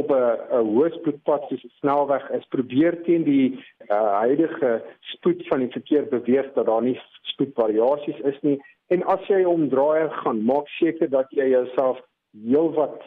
[0.01, 3.47] op 'n hoë spoedpad soos 'n snelweg is probeer teen die
[3.89, 4.81] uh, huidige
[5.13, 6.99] spoed van die verkeer beweeg dat daar nie
[7.33, 8.57] spoedvariasies is nie
[8.87, 12.01] en as jy omdraai gaan maak seker dat jy jouself
[12.33, 13.01] heelwat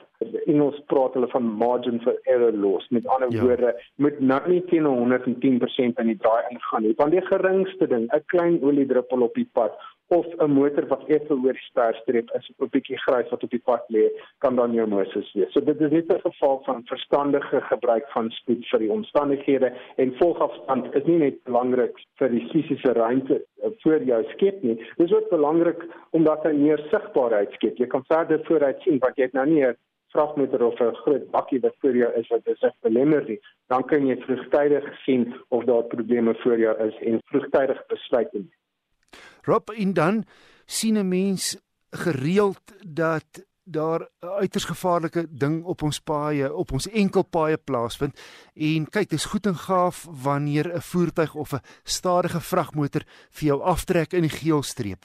[0.46, 3.42] Engels praat hulle van margin for error los met ander ja.
[3.42, 8.06] woorde moet nou nie teen 110% in die draai ingaan nie want die geringste ding
[8.10, 9.78] 'n klein oliedruppel op die pad
[10.18, 13.64] of 'n motor wat effe die sperstreep is of 'n bietjie grys wat op die
[13.68, 14.04] pad lê,
[14.38, 15.52] kan dan jou Moses wees.
[15.52, 20.16] So dit is net 'n geval van verstandige gebruik van spoed vir die omstandighede en
[20.16, 24.76] volgafstand is nie net belangrik vir die fisiese ruimte eh, voor jou skep nie.
[24.96, 27.76] Dit is ook belangrik omdat hy meer sigbaarheid skep.
[27.76, 29.76] Jy kan verder vooruit sien wat jy nou nie 'n
[30.12, 33.40] vragmotor of 'n groot bakkie wat voor jou is wat dit belemmer nie.
[33.66, 38.50] Dan kan jy vroegtydig sien of daar probleme voor jou is en vroegtydig besluit neem.
[39.42, 40.24] Rob en dan
[40.66, 41.56] sien 'n mens
[41.90, 48.20] gereeld dat daar 'n uiters gevaarlike ding op ons paaie, op ons enkelpaaie plaasvind.
[48.54, 53.46] En kyk, dit is goed en gaaf wanneer 'n voertuig of 'n stadige vragmotor vir
[53.46, 55.04] jou aftrek in die geelstreep.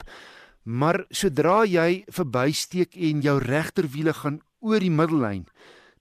[0.62, 5.46] Maar sodra jy verbysteek en jou regterwiele gaan oor die middellyn,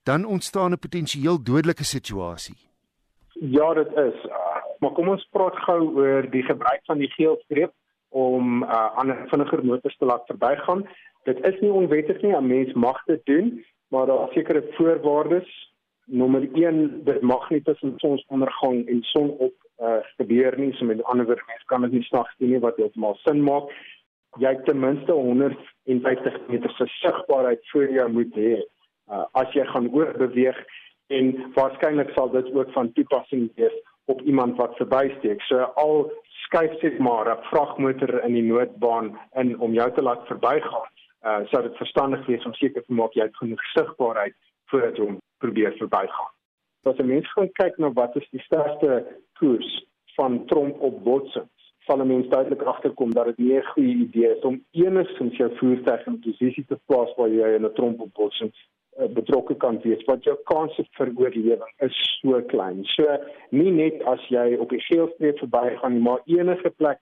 [0.04, 2.58] dan ontstaan 'n potensieel dodelike situasie.
[3.39, 4.28] Ja, dit is.
[4.80, 7.73] Maar kom ons praat gou oor die gebruik van die geelstreep
[8.09, 10.87] om uh, ander vinniger motors te laat verbygaan.
[11.23, 15.75] Dit is nie onwettig nie, 'n mens mag dit doen, maar daar is sekere voorwaardes.
[16.05, 21.25] Nommer 1, dit mag nie tussen sonsondergang en sonop uh, gebeur nie, so met ander
[21.25, 23.69] woorde, mens kan dit nie snags doen nie wat heeltemal sin maak.
[24.39, 28.53] Jy het ten minste 150 meter se sigbaarheid voor jou moet hê
[29.11, 30.57] uh, as jy gaan oorbeweeg
[31.07, 35.41] en waarskynlik sal dit ook van toepassing wees op iemand wat verbysteek.
[35.41, 36.11] So al
[36.47, 40.88] skuif sê maar 'n vragmotor in die noodbaan in om jou te laat verbygaan,
[41.27, 44.36] uh, sou dit verstandig wees om seker te maak jy het genoeg sigbaarheid
[44.71, 46.31] voordat jy hom probeer verbygaan.
[46.83, 49.05] As 'n mens gaan kyk na wat is die sterkste
[49.39, 53.95] koers van tromp op botsings, sal 'n mens duidelik agterkom dat dit nie 'n goeie
[54.07, 57.73] idee is om enigstens jou voertuig in 'n posisie te plaas waar jy in 'n
[57.73, 58.51] tromp op botsing
[58.97, 62.83] betrokke kan wees want jou kans vir oorlewing is so klein.
[62.95, 63.17] So
[63.51, 67.01] nie net as jy op die geelstreep verbygaan nie, maar enige plek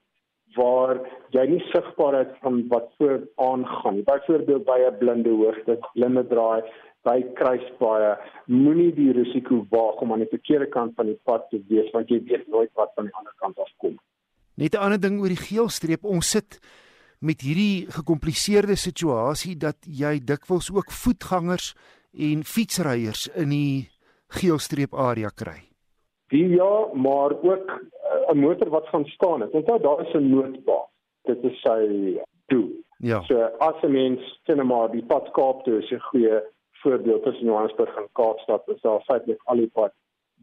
[0.56, 1.00] waar
[1.34, 4.04] jy nie sigbaar is van wat voor aangaan nie.
[4.04, 6.62] Byvoorbeeld by 'n blinde hoogte, blinde draai,
[7.06, 11.62] by kruispaaie, moenie die risiko waag om aan die verkeerde kant van die pad te
[11.68, 13.98] wees want jy weet nooit wat van die ander kant af kom.
[14.56, 16.60] Net 'n ander ding oor die geelstreep, ons sit
[17.26, 21.74] met hierdie gekompliseerde situasie dat jy dikwels ook voetgangers
[22.14, 23.88] en fietsryers in die
[24.38, 25.58] geelstreep area kry.
[26.32, 29.50] Die ja, maar ook eh, 'n motor wat gaan staan het.
[29.50, 30.88] Onthou daar is 'n noodbaan.
[31.22, 32.70] Dit is sy doel.
[32.98, 33.22] Ja.
[33.22, 37.46] So as 'n mens sien maar die pad Kaap toe is 'n goeie voorbeeld tussen
[37.46, 38.68] Johannesburg en Kaapstad.
[38.68, 39.92] Is daar feitelik al die pad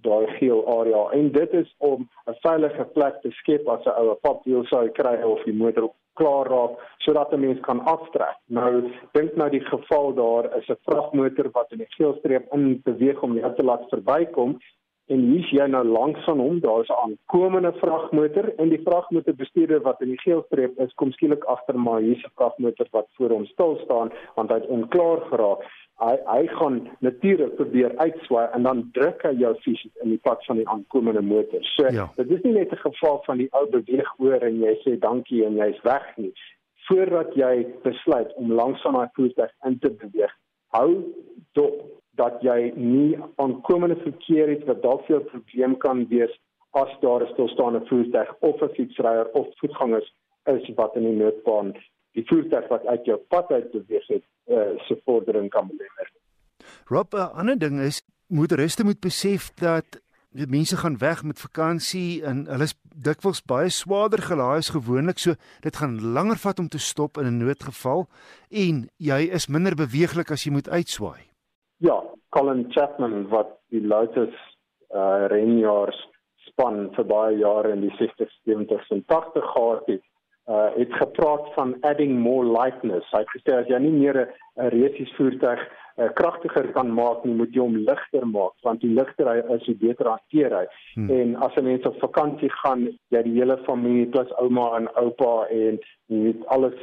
[0.06, 4.16] daai geel area en dit is om 'n veilige plek te skep as 'n oue
[4.28, 5.90] papwiel sou kry of die motor
[6.20, 6.74] klaar raak
[7.06, 8.38] sodat 'n mens kan aftrek.
[8.48, 13.22] Nou dink nou die geval daar is 'n vragmotor wat in die geelstreep in beweeg
[13.22, 14.60] om jou te laat verbykom
[15.12, 19.82] en hier's jy nou langs van hom daar is 'n aankomende vragmotor en die vragmotorbestuurder
[19.82, 23.46] wat in die geelstreep is kom skielik agter maar hier's 'n vragmotor wat voor hom
[23.46, 25.62] stil staan want hy het onklaar geraak
[26.02, 30.46] hy hy gaan natuurlik probeer uitswaai en dan druk hy jou fisies in die pad
[30.46, 31.64] van die aankomende motor.
[31.76, 32.10] So ja.
[32.16, 35.46] dit is nie net 'n geval van die ou beweeg oor en jy sê dankie
[35.46, 36.34] en jy's weg nie.
[36.88, 40.34] Voordat jy besluit om langs aan daai voertuig in te beweeg,
[40.68, 41.14] hou
[41.52, 46.34] dop dat jy nie aankomende verkeer het wat dalk vir 'n probleem kan wees
[46.72, 50.14] as daar 'n stilstaande voertuig of 'n fietsryer of voetgangers
[50.46, 51.74] is wat in die noodbaan
[52.12, 56.12] die voertuig wat uit jou pad uit beweeg het uh, se vordering kan belemmer.
[56.86, 60.02] Rob, 'n ander ding is motoriste moet besef dat
[60.34, 65.20] die mense gaan weg met vakansie en hulle is dikwels baie swaarder gelaai as gewoonlik,
[65.20, 68.08] so dit gaan langer vat om te stop in 'n noodgeval
[68.50, 71.33] en jy is minder beweeglik as jy moet uitswaai.
[71.84, 74.34] Ja, Colin Chapman wat die Lotus
[74.96, 75.98] uh renjaars
[76.48, 80.04] span vir baie jare in die 60s, 70s en 80s gehad het,
[80.48, 83.10] uh het gepraat van adding more lightness.
[83.12, 85.60] Hy het gesê as jy nie meer 'n resies voertuig
[85.98, 89.66] uh, kragtiger kan maak nie, moet jy hom ligter maak want die ligter hy is,
[89.68, 90.66] hoe beter hanteer hy.
[90.94, 91.10] Hmm.
[91.10, 95.48] En as 'n mens op vakansie gaan, jy die hele familie plus ouma en oupa
[95.50, 96.80] en jy weet alles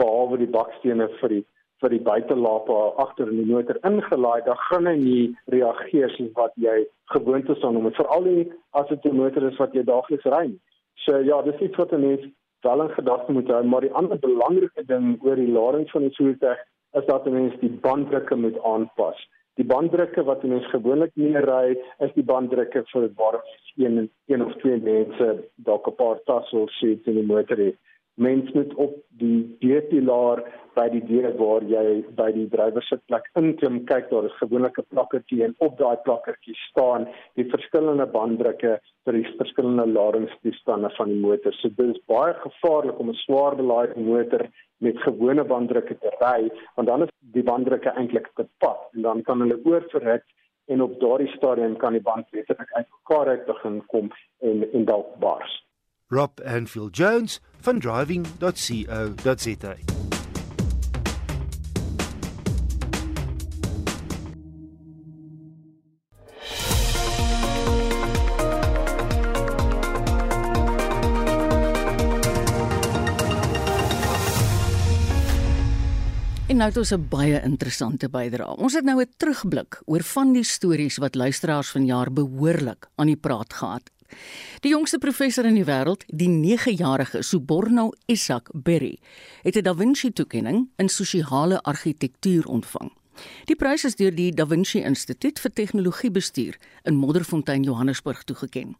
[0.00, 1.44] behalwe die bakstene vir die
[1.82, 6.54] vir die buitelaape agter in die motor ingelaai, dan gaan hy nie reageer soos wat
[6.56, 6.76] jy
[7.12, 8.28] gewoond is aan hom, veral
[8.80, 10.46] as dit 'n motor is wat jy daagliks ry.
[11.04, 12.24] So ja, dis iets wat 'n mens
[12.62, 16.16] wel in gedagte moet hou, maar die ander belangrike ding oor die lading van die
[16.16, 16.58] voertuig
[16.98, 19.18] is dat mense die banddrukke moet aanpas.
[19.56, 23.40] Die banddrukke wat mense gewoonlik nie ry, is die banddrukke vir waar
[23.76, 27.76] een een of twee mense dalk 'n paar tassels sit in die motor het
[28.16, 30.42] mens moet op die deurpilaar
[30.76, 34.78] by die deur waar jy by die drywer se plek inklim kyk daar is gewoonlik
[34.80, 37.06] 'n plakkertjie en op daai plakkertjie staan
[37.40, 41.52] die verskillende banddrukke vir die verskillende ladingstoestande van die motor.
[41.52, 44.46] So dit is baie gevaarlik om 'n swaar belaaide motor
[44.80, 49.22] met gewone banddrukke te ry want dan is die banddrukke eintlik te pad en dan
[49.22, 50.24] kan hulle oorverhit
[50.66, 55.18] en op daardie stadium kan die band letterlik uitmekaar uit begin kom en en dalk
[55.18, 55.62] bars.
[56.08, 59.74] Rob Anfield Jones van driving.co.za.
[76.46, 78.56] En nou het ons 'n baie interessante bydrae.
[78.56, 83.16] Ons het nou 'n terugblik oor van die stories wat luisteraars vanjaar behoorlik aan die
[83.16, 83.90] praat gehad
[84.60, 88.98] Die jongste professor in die wêreld, die 9-jarige Suborno Isak Berry,
[89.42, 92.90] het 'n Da Vinci toekenning in sosiale argitektuur ontvang.
[93.44, 98.76] Die prys is deur die Da Vinci Instituut vir Tegnologiebestuur in Modderfontein, Johannesburg toegekend.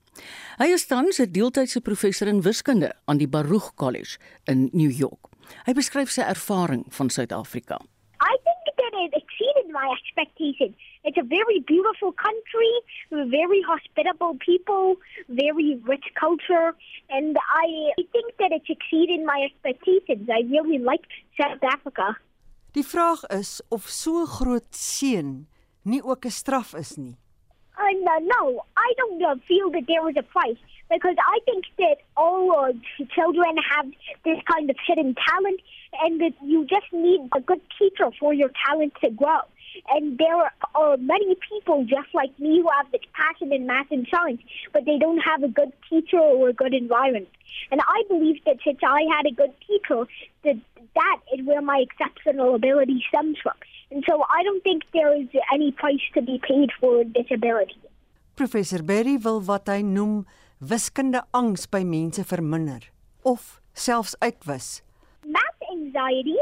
[0.58, 5.28] Hy is tans 'n deeltydse professor in wiskunde aan die Baruch College in New York.
[5.66, 7.80] Hy beskryf sy ervaring van Suid-Afrika.
[8.20, 10.76] I think that it exceeded my expectations.
[11.06, 12.72] It's a very beautiful country,
[13.10, 14.96] very hospitable people,
[15.28, 16.74] very rich culture,
[17.08, 17.66] and I
[18.12, 20.28] think that it's exceeded my expectations.
[20.28, 22.16] I really liked South Africa.
[22.74, 25.46] Die vraag is of so groot seën
[25.82, 27.16] nie ook 'n straf is nie.
[27.78, 30.58] Uh, no, no, I don't uh, feel that there was a price
[30.90, 32.72] because I think that all uh,
[33.14, 33.86] children have
[34.24, 35.60] this kind of hidden talent,
[36.02, 39.42] and that you just need a good teacher for your talent to grow.
[39.90, 44.06] And there are many people just like me who have this passion in math and
[44.10, 44.40] science,
[44.72, 47.28] but they don't have a good teacher or a good environment.
[47.70, 50.06] And I believe that since I had a good teacher,
[50.44, 50.56] that
[50.94, 53.54] that is where my exceptional ability stems from.
[53.90, 57.80] And so I don't think there is any price to be paid for disability.
[58.34, 60.26] Professor Berry wil wat hy noem
[60.60, 62.82] wiskunde angs by mense verminder
[63.24, 64.82] of selfs uitwis.
[65.24, 66.36] Math anxiety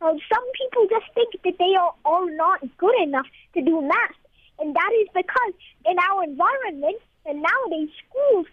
[0.00, 4.16] Uh, some people just think that they are, are not good enough to do math.
[4.58, 5.52] And that is because
[5.86, 6.96] in our environment
[7.26, 8.46] and nowadays schools,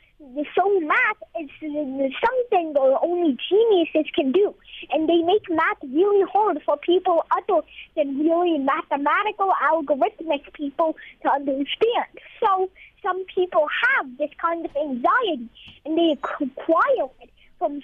[0.56, 4.56] so math is something that only geniuses can do.
[4.92, 7.62] And they make math really hard for people other
[7.96, 12.10] than really mathematical, algorithmic people to understand.
[12.40, 12.70] So
[13.04, 15.50] some people have this kind of anxiety
[15.86, 17.30] and they acquire it
[17.66, 17.82] from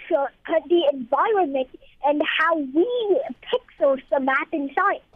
[0.69, 1.69] the environment
[2.05, 2.88] and how we
[3.49, 5.07] picture the math and science.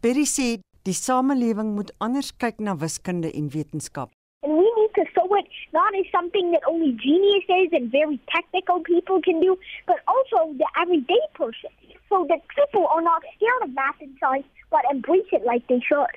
[0.00, 4.10] Berry sê die samelewing moet anders kyk na wiskunde en wetenskap.
[4.42, 8.80] And we need to show it not as something that only geniuses and very technical
[8.80, 11.72] people can do, but also the everyday person.
[12.08, 15.82] So that people are not scared of math and science, but embrace it like they
[15.82, 16.14] should.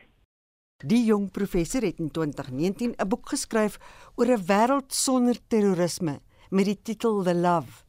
[0.86, 3.76] Die jong professor het in 2019 'n boek geskryf
[4.16, 7.89] oor 'n wêreld sonder terrorisme met die titel The Love.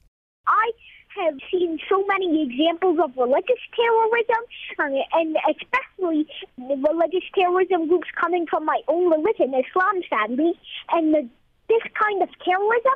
[1.25, 4.43] Have seen so many examples of religious terrorism,
[4.79, 6.27] um, and especially
[6.59, 10.59] religious terrorism groups coming from my own religion, Islam, sadly.
[10.91, 11.29] And the,
[11.69, 12.93] this kind of terrorism,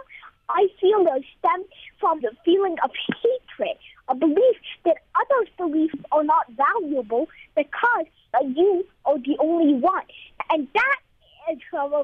[0.48, 1.64] I feel, does stem
[2.00, 2.90] from the feeling of
[3.22, 3.76] hatred,
[4.08, 10.06] a belief that others' beliefs are not valuable because uh, you are the only one.
[10.50, 10.98] And that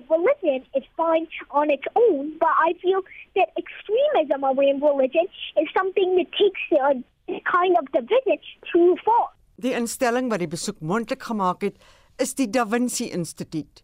[0.08, 3.02] religion is fine on its own, but I feel
[3.36, 5.26] that extremism around religion
[5.56, 6.94] is something that takes uh,
[7.44, 8.38] kind of division
[8.72, 9.28] too far.
[9.60, 11.76] Die instelling wat die besoek moontlik gemaak het,
[12.18, 13.82] is die Da Vinci Instituut.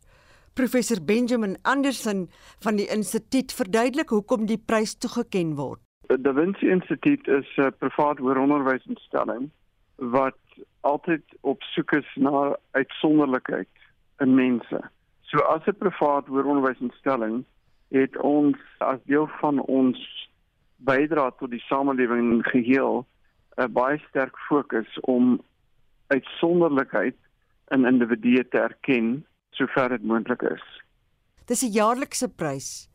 [0.56, 2.30] Professor Benjamin Anderson
[2.64, 5.82] van die instituut verduidelik hoekom die prys toegeken word.
[6.08, 9.50] Die Da Vinci Instituut is 'n privaat hoëronderwysinstelling
[9.96, 10.38] wat
[10.80, 13.68] altyd op soek is na uitsonderlikheid
[14.20, 14.80] in mense.
[15.30, 17.44] So as 'n privaat hoëronderwysinstelling
[17.90, 19.98] het ons as deel van ons
[20.76, 23.06] bydra tot die samelewing geheel
[23.56, 25.40] 'n baie sterk fokus om
[26.06, 27.16] uitsonderlikheid
[27.74, 30.64] in individue te erken sover dit moontlik is.
[31.46, 32.88] Dis 'n jaarlikse prys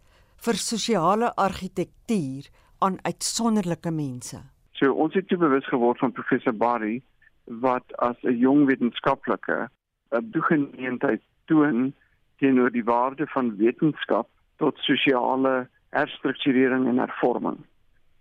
[0.46, 4.40] vir sosiale argitektuur aan uitsonderlike mense.
[4.72, 7.02] So ons het toe bewus geword van professor Barry
[7.46, 9.70] wat as 'n jong wetenskaplike
[10.12, 11.94] 'n toegeneentheid toon
[12.42, 14.28] teenoor die waarde van wetenskap
[14.58, 17.58] tot sosiale herstrukturering en hervorming.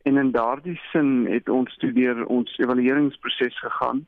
[0.02, 4.04] En in daardie sin het ons studeer ons evalueringsproses gegaan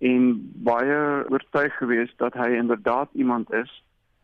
[0.00, 0.26] en
[0.64, 0.98] baie
[1.28, 3.72] oortuig gewees dat hy inderdaad iemand is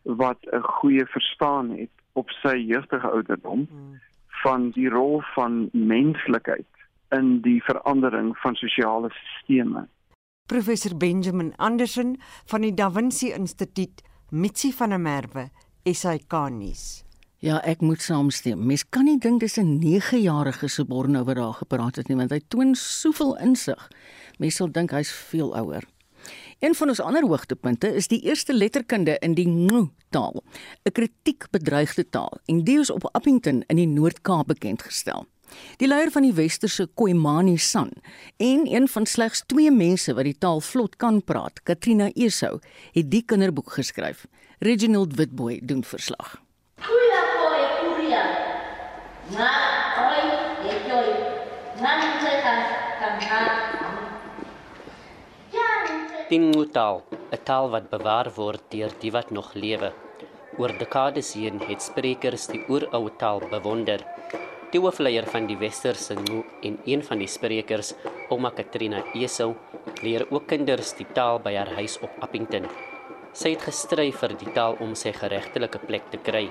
[0.03, 3.67] wat 'n goeie verstaan het op sy jeugdige ouderdom
[4.43, 6.73] van die rol van menslikheid
[7.09, 9.89] in die verandering van sosiale stelsels.
[10.47, 15.45] Professor Benjamin Anderson van die Da Vinci Instituut Mitsi van der Merwe,
[15.87, 17.05] SAK nuus.
[17.39, 18.59] Ja, ek moet saamstem.
[18.67, 22.31] Mens kan nie dink dis 'n 9-jarige se Borno wat daar gepraat het nie, want
[22.31, 23.91] hy toon soveel insig.
[24.37, 25.83] Mens sal dink hy's veel ouer.
[26.59, 30.43] Een van ons ander hoogtepunte is die eerste letterkunde in die Ngqu taal,
[30.83, 35.25] 'n kritiek bedreigde taal, en dit is op Appington in die Noord-Kaap bekend gestel.
[35.77, 37.91] Die leier van die Westerse Khoimani San
[38.37, 42.59] en een van slegs 2 mense wat die taal vlot kan praat, Katrina Esou,
[42.93, 44.25] het die kinderboek geskryf.
[44.59, 46.41] Reginald Witboy doen verslag.
[46.81, 48.23] Kuya boy, kuya.
[49.37, 49.51] Na,
[50.07, 50.25] oi,
[50.73, 51.09] ekoi.
[51.81, 52.55] Nan tseka
[52.99, 53.43] kan ha.
[56.27, 59.93] Tingutal, 'n taal wat bewaar word deur die wat nog lewe.
[60.57, 64.03] Oor dekades heen het sprekers die oeroue taal bewonder
[64.67, 67.93] Die hoofleier van die Westerse Ngu en een van die sprekers,
[68.27, 69.53] Oma Katrina Esau,
[70.03, 72.67] leer ook kinders die taal by haar huis op Appington.
[73.31, 76.49] Sy het gestry vir die taal om sy geregtelike plek te kry.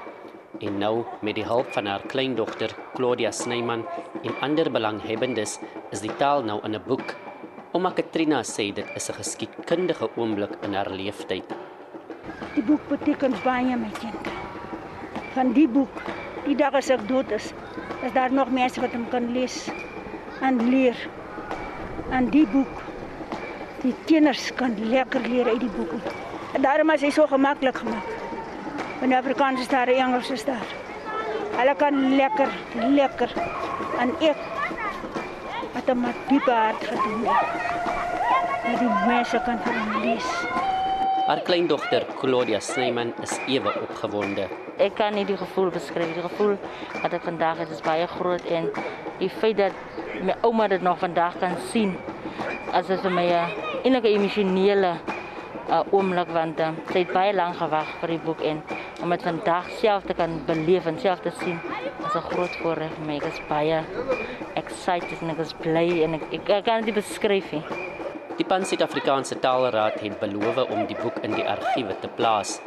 [0.65, 3.85] En nou, met die hulp van haar kleindogter, Claudia Snyman
[4.23, 5.59] en ander belanghebbendes,
[5.93, 7.13] is die taal nou in 'n boek.
[7.75, 11.53] Oma Katrina sê dit is 'n geskiedkundige oomblik in haar lewenstyd.
[12.55, 14.25] Die boek beteken baie my kind.
[15.35, 16.01] Van die boek,
[16.47, 17.51] die dag as ek dood is,
[18.07, 19.67] is daar nog mense wat hom kan lees
[20.47, 20.99] en leer.
[22.15, 22.83] En die boek
[23.83, 25.93] die tieners kan lekker leer uit die boek.
[26.55, 28.15] En daarom is hy so gemaklik gemaak.
[29.05, 30.71] In Afrikaans is daar, Engels is daar.
[31.57, 32.53] Hulle kan lekker,
[32.95, 33.33] lekker
[34.01, 34.41] en ek
[35.77, 37.27] het hom met diepe hart gedoen.
[37.27, 40.31] Dat die mense kan verlees.
[41.27, 44.45] Haar kleindogter Claudia Snyman is ewe opgewonde.
[44.79, 46.13] Ek kan nie die gevoel beskryf.
[46.15, 46.53] Die gevoel
[47.01, 48.69] wat ek vandag het is baie groot en
[49.19, 49.75] die feit dat
[50.23, 51.97] my ouma dit nog vandag kan sien
[52.71, 53.51] as dit vir my 'n
[53.91, 54.93] enige emosionele
[55.67, 58.63] uh, oomblik want uh, sy het baie lank gewag vir die boek en
[59.03, 61.59] om dit vandag self te kan beleef en self te sien
[62.07, 63.17] is 'n groot voorreg vir my.
[63.17, 63.83] Ek is baie
[64.55, 67.96] excited en ek is bly en ek, ek, ek kan dit beskryf nie.
[68.37, 72.59] Die Pan Suid-Afrikaanse Taalraad het beloof om die boek in die argiewe te plaas.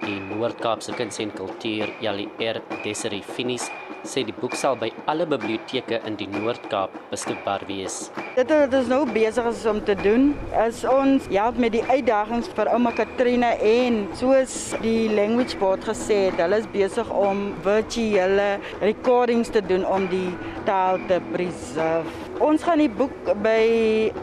[0.00, 3.66] Die Noord-Kaapse Kuns en Kultuur Jalier Desiree Finis
[4.08, 7.98] sê die boek sal by alle biblioteke in die Noord-Kaap beskikbaar wees.
[8.38, 10.30] Dit wat ons nou besig is om te doen,
[10.62, 16.22] is ons help met die uitdagings vir ouma Katrina en soos die language board gesê
[16.30, 18.48] het, hulle is besig om virtuele
[18.80, 20.30] recordings te doen om die
[20.64, 22.27] taal te preserve.
[22.38, 23.62] Ons gaan die boek by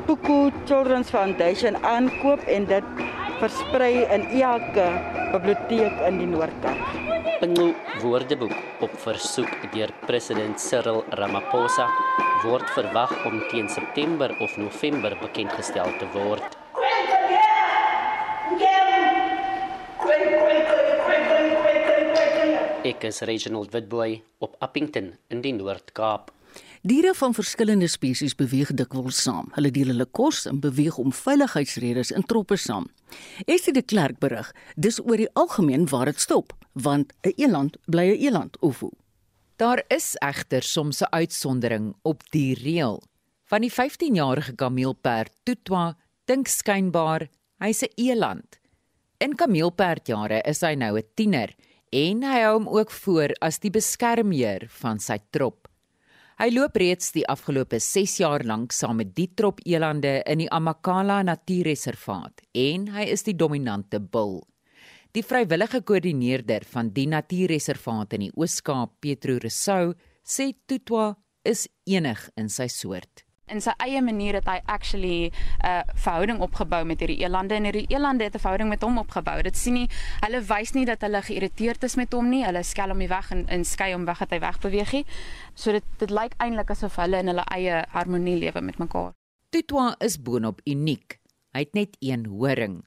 [0.07, 3.01] Puku Children's Foundation aankoop en dit
[3.41, 4.85] versprei in elke
[5.33, 6.79] biblioteek in die Noord-Kaap.
[7.41, 8.55] Pingu Woordeboek
[8.87, 11.89] op versoek deur president Cyril Ramaphosa
[12.45, 16.55] word verwag om teen September of November bekendgestel te word.
[22.85, 26.34] Ek is Reginald Witboy op Appington in die Noord-Kaap.
[26.85, 29.47] Diere van verskillende spesies beweeg dikwels saam.
[29.55, 32.85] Hulle deel hulle kos en beweeg om veiligheidsredes in troppe saam.
[33.49, 38.05] Esie de Klerk berig, dis oor die algemeen waar dit stop, want 'n eland bly
[38.11, 38.91] 'n eland of hoe.
[39.57, 43.01] Daar is egter soms 'n uitsondering op die reël.
[43.49, 48.59] Van die 15-jarige kameelperd Tutwa dink skynbaar hy's 'n eland.
[49.17, 51.55] In kameelperdjare is hy nou 'n tiener
[51.89, 55.64] en hy hou hom ook voor as die beskermheer van sy trop.
[56.35, 60.49] Hy loop reeds die afgelope 6 jaar lank saam met die trop elande in die
[60.51, 64.41] Amakala Natuurreservaat en hy is die dominante bul.
[65.15, 69.93] Die vrywillige koördineerder van die natuurreservaat in die Oos-Kaap, Petro Resou,
[70.27, 71.13] sê Tutwa
[71.47, 75.33] is enig in sy soort in sy eie manier het hy actually 'n
[75.65, 79.41] uh, verhouding opgebou met hierdie elande en hierdie elande het 'n verhouding met hom opgebou.
[79.41, 79.89] Dit sien nie
[80.21, 82.45] hulle wys nie dat hulle geïrriteerd is met hom nie.
[82.45, 85.05] Hulle skel hom weg en in skei hom weg dat hy wegbeweeg nie.
[85.53, 89.13] So dit dit lyk eintlik asof hulle in hulle eie harmonie lewe met mekaar.
[89.49, 91.19] Tutwa is boonop uniek.
[91.53, 92.83] Hy het net een horing.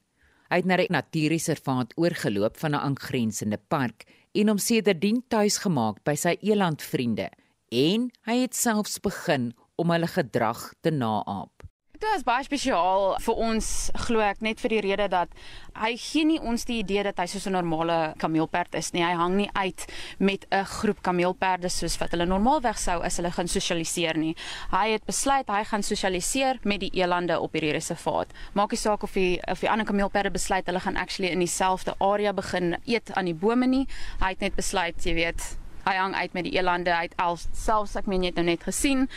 [0.49, 6.03] Hy het na die natuurreservaat oorgeloop van 'n aangrensende park en hom sedertdien tuis gemaak
[6.03, 7.29] by sy elandvriende
[7.69, 11.59] en hy het selfs begin om hulle gedrag te naap.
[11.99, 13.69] Dit is baie spesiaal vir ons
[14.05, 15.33] glo ek net vir die rede dat
[15.75, 19.03] hy gee nie ons die idee dat hy soos 'n normale kameelperd is nie.
[19.03, 19.85] Hy hang nie uit
[20.17, 24.35] met 'n groep kameelperde soos wat hulle normaalweg sou as hulle gaan sosialiseer nie.
[24.71, 28.31] Hy het besluit hy gaan sosialiseer met die elande op hierdie reservaat.
[28.53, 31.95] Maak nie saak of die of die ander kameelperde besluit hulle gaan actually in dieselfde
[31.99, 33.87] area begin eet aan die bome nie.
[34.21, 37.95] Hy het net besluit, jy weet, hy hang uit met die elande uit al selfs
[37.99, 39.07] ek meen jy het nou net gesien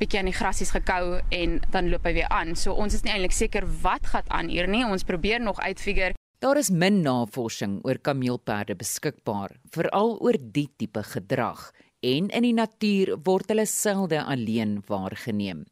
[0.00, 2.56] bietjie aan die grasies gekou en dan loop hy weer aan.
[2.56, 4.84] So ons is nie eintlik seker wat gaan aan hier nie.
[4.84, 6.16] Ons probeer nog uitfigure.
[6.42, 11.68] Daar is min navorsing oor kameelperde beskikbaar veral oor die tipe gedrag
[12.02, 15.62] en in die natuur word hulle selde alleen waargeneem.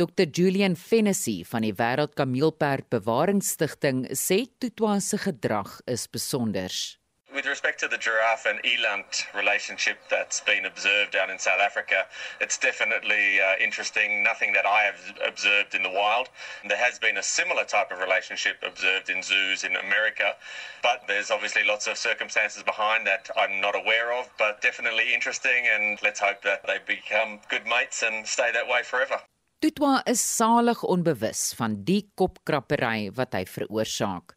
[0.00, 6.74] Dr Julian Fennessy van die Wêreld Kameelperd Bewaringsstigting sê Tutwa se gedrag is besonder.
[7.32, 12.06] With respect to the giraffe and eland relationship that's been observed down in South Africa,
[12.40, 14.24] it's definitely uh, interesting.
[14.24, 16.28] Nothing that I have observed in the wild.
[16.66, 20.34] There has been a similar type of relationship observed in zoos in America,
[20.82, 25.68] but there's obviously lots of circumstances behind that I'm not aware of, but definitely interesting.
[25.70, 29.20] And let's hope that they become good mates and stay that way forever.
[29.62, 34.34] Tutwa is salig onbewus van die kopkrappery wat hy veroorsaak.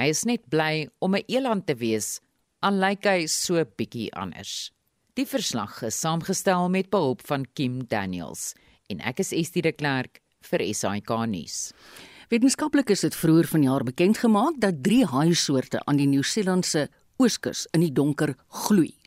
[0.00, 2.20] Hy is net bly om 'n eland te wees
[2.60, 4.70] al lyk hy so bietjie anders.
[5.16, 8.52] Die verslag is saamgestel met behulp van Kim Daniels
[8.92, 11.70] en ek is Estie de Klerk vir SAK nuus.
[12.30, 16.86] Wetenskaplik is dit vroeër vanjaar bekend gemaak dat drie haaisoorte aan die Nieu-Seelandse
[17.20, 18.36] ooskus in die donker
[18.66, 18.99] gloei.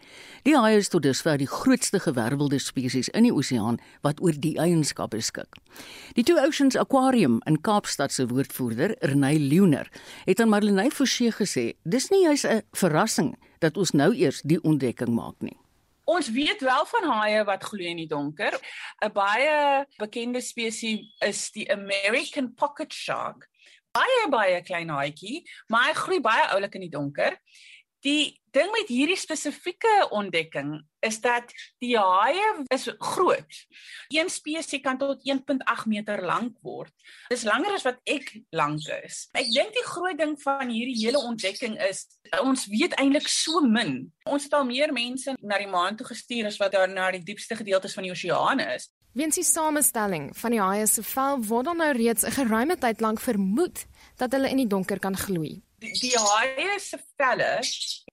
[0.43, 4.57] Die haai is tot dusver die grootste gewervelde spesies in die oseaan wat oor die
[4.59, 5.55] eienskap beskik.
[6.17, 9.87] Die Two Oceans Aquarium in Kaapstad se woordvoerder, Renay Leoner,
[10.25, 14.59] het aan Marlenae Forsie gesê: "Dis nie juis 'n verrassing dat ons nou eers die
[14.61, 15.57] ontdekking maak nie."
[16.03, 18.59] Ons weet wel van haie wat gloei in die donker.
[19.01, 23.47] 'n Baie bekende spesies is die American pocket shark.
[23.93, 27.39] Baie baie klein haaitjie, maar hy gloei baie oulik in die donker.
[28.03, 33.59] Die ding met hierdie spesifieke ontdekking is dat die haie is groot.
[34.11, 36.91] Een spesies kan tot 1.8 meter lank word.
[37.31, 39.29] Dis langer as wat ek lank is.
[39.31, 42.03] Ek dink die groot ding van hierdie hele ontdekking is
[42.43, 44.11] ons weet eintlik so min.
[44.27, 47.23] Ons het al meer mense na die maan toe gestuur as wat daar na die
[47.23, 48.91] diepste gedeeltes van die oseane is.
[49.15, 52.99] Weens die samestelling van die haie se vel word dan nou reeds 'n geruime tyd
[52.99, 53.85] lank vermoed
[54.17, 57.51] dat hulle in die donker kan gloei die, die haie se velle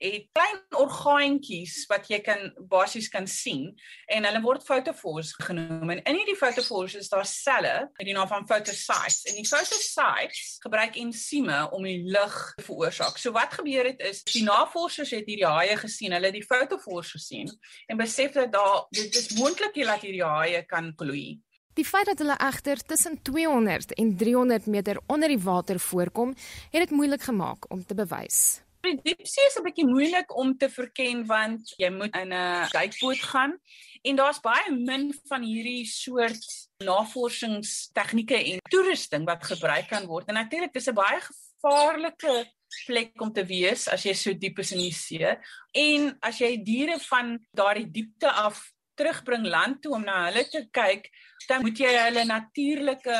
[0.00, 3.70] het klein orgaantjies wat jy kan basies kan sien
[4.10, 8.28] en hulle word photophores genoem en in hierdie photophores is daar selle met die naam
[8.30, 13.18] van photocytes en die photocytes gebruik ensieme om die lig te veroorsaak.
[13.18, 17.14] So wat gebeur het is die navorsers het hierdie haie gesien, hulle het die photophores
[17.16, 17.50] gesien
[17.88, 21.40] en besef dat daar dit is moontlik dat hierdie haie kan gloei.
[21.74, 26.34] Die feit dat hulle egter tussen 200 en 300 meter onder die water voorkom,
[26.70, 28.60] het dit moeilik gemaak om te bewys.
[28.80, 33.22] Die diepsee is 'n bietjie moeilik om te verken want jy moet in 'n duikboot
[33.22, 33.58] gaan
[34.02, 36.46] en daar's baie min van hierdie soort
[36.78, 40.28] navorsingstegnieke en toerusting wat gebruik kan word.
[40.28, 42.50] En natuurlik dis 'n baie gevaarlike
[42.86, 45.36] plek om te wees as jy so diep is in die see.
[45.72, 50.66] En as jy diere van daardie diepte af terugbring land toe om na hulle te
[50.76, 51.08] kyk,
[51.48, 53.18] dan moet jy hulle natuurlike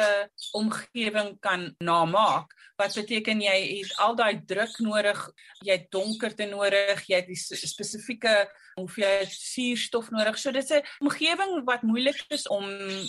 [0.59, 2.53] omgewing kan namaak.
[2.81, 5.21] Wat beteken jy het al daai druk nodig,
[5.65, 8.35] jy het donkerte nodig, jy het die spesifieke
[8.81, 10.39] hoeveelheid suurstof nodig.
[10.39, 12.65] So dit is 'n omgewing wat moeilik is om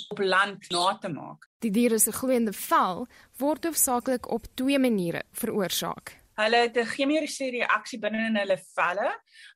[0.09, 1.47] op land na te maak.
[1.59, 3.07] Die diere se gloeiende vel
[3.38, 6.20] word hoofsaaklik op twee maniere veroorsaak.
[6.39, 9.11] Hulle het 'n chemiese reaksie binne in hulle velle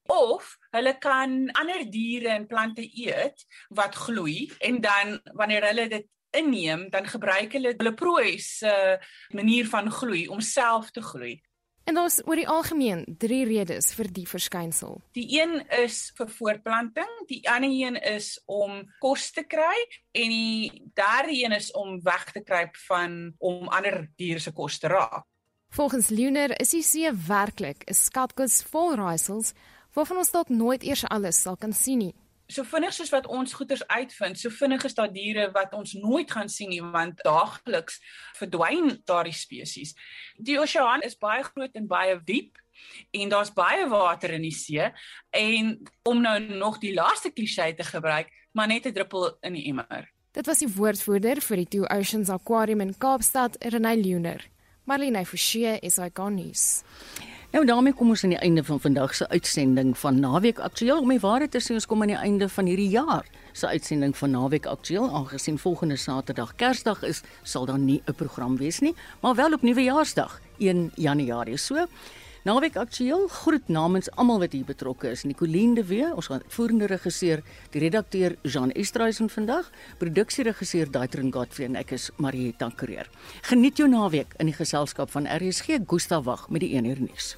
[0.08, 6.08] of hulle kan ander diere en plante eet wat gloei en dan wanneer hulle dit
[6.36, 9.00] inneem, dan gebruik hulle hulle prooi se
[9.30, 11.42] manier van gloei om self te gloei.
[11.86, 14.98] En daar's oor die algemeen drie redes vir die verskynsel.
[15.14, 19.76] Die een is vir voortplanting, die ander een is om kos te kry
[20.18, 24.80] en die derde een is om weg te kruip van om ander diere se kos
[24.82, 25.30] te raak.
[25.76, 29.52] Volgens Lunar is die see werklik 'n skatkis vol raaisels
[29.94, 32.16] waarvan ons dalk nooit eers alles sal kan sien nie.
[32.48, 36.32] So vinnig soos wat ons goeters uitvind, so vinnig is daar diere wat ons nooit
[36.32, 38.00] gaan sien nie want daagliks
[38.40, 39.94] verdwyn daardie spesies.
[40.38, 42.56] Die oseaan is baie groot en baie diep
[43.12, 44.92] en daar's baie water in die see
[45.30, 49.68] en om nou nog die laaste klise te gebruik, maar net 'n druppel in die
[49.68, 50.10] emmer.
[50.32, 54.55] Dit was die woordvoerder vir die Two Oceans Aquarium in Kaapstad, Renay Lunar.
[54.86, 56.84] Marlene Forsie is hy gonies.
[57.56, 61.00] Nou daarmee kom ons aan die einde van vandag se uitsending van Naweek Aktueel.
[61.02, 63.26] Om die waarheid te sê, ons kom aan die einde van hierdie jaar
[63.58, 65.08] se uitsending van Naweek Aktueel.
[65.10, 69.62] Aangesien volgende Saterdag Kersdag is, sal daar nie 'n program wees nie, maar wel op
[69.62, 71.58] Nuwejaarsdag, 1 Januarie.
[71.58, 71.88] So,
[72.46, 75.24] Naweek Aktueel groet namens almal wat hier betrokke is.
[75.26, 77.42] Nicoline de Wee, ons voerende regisseur,
[77.74, 83.10] die redakteur Jean Estreisen vandag, produksieregisseur Daitrin Godfrey en ek is Marie Tankreer.
[83.50, 87.34] Geniet jou naweek in die geselskap van RSG Gustav Wag met die 1 uur nuus.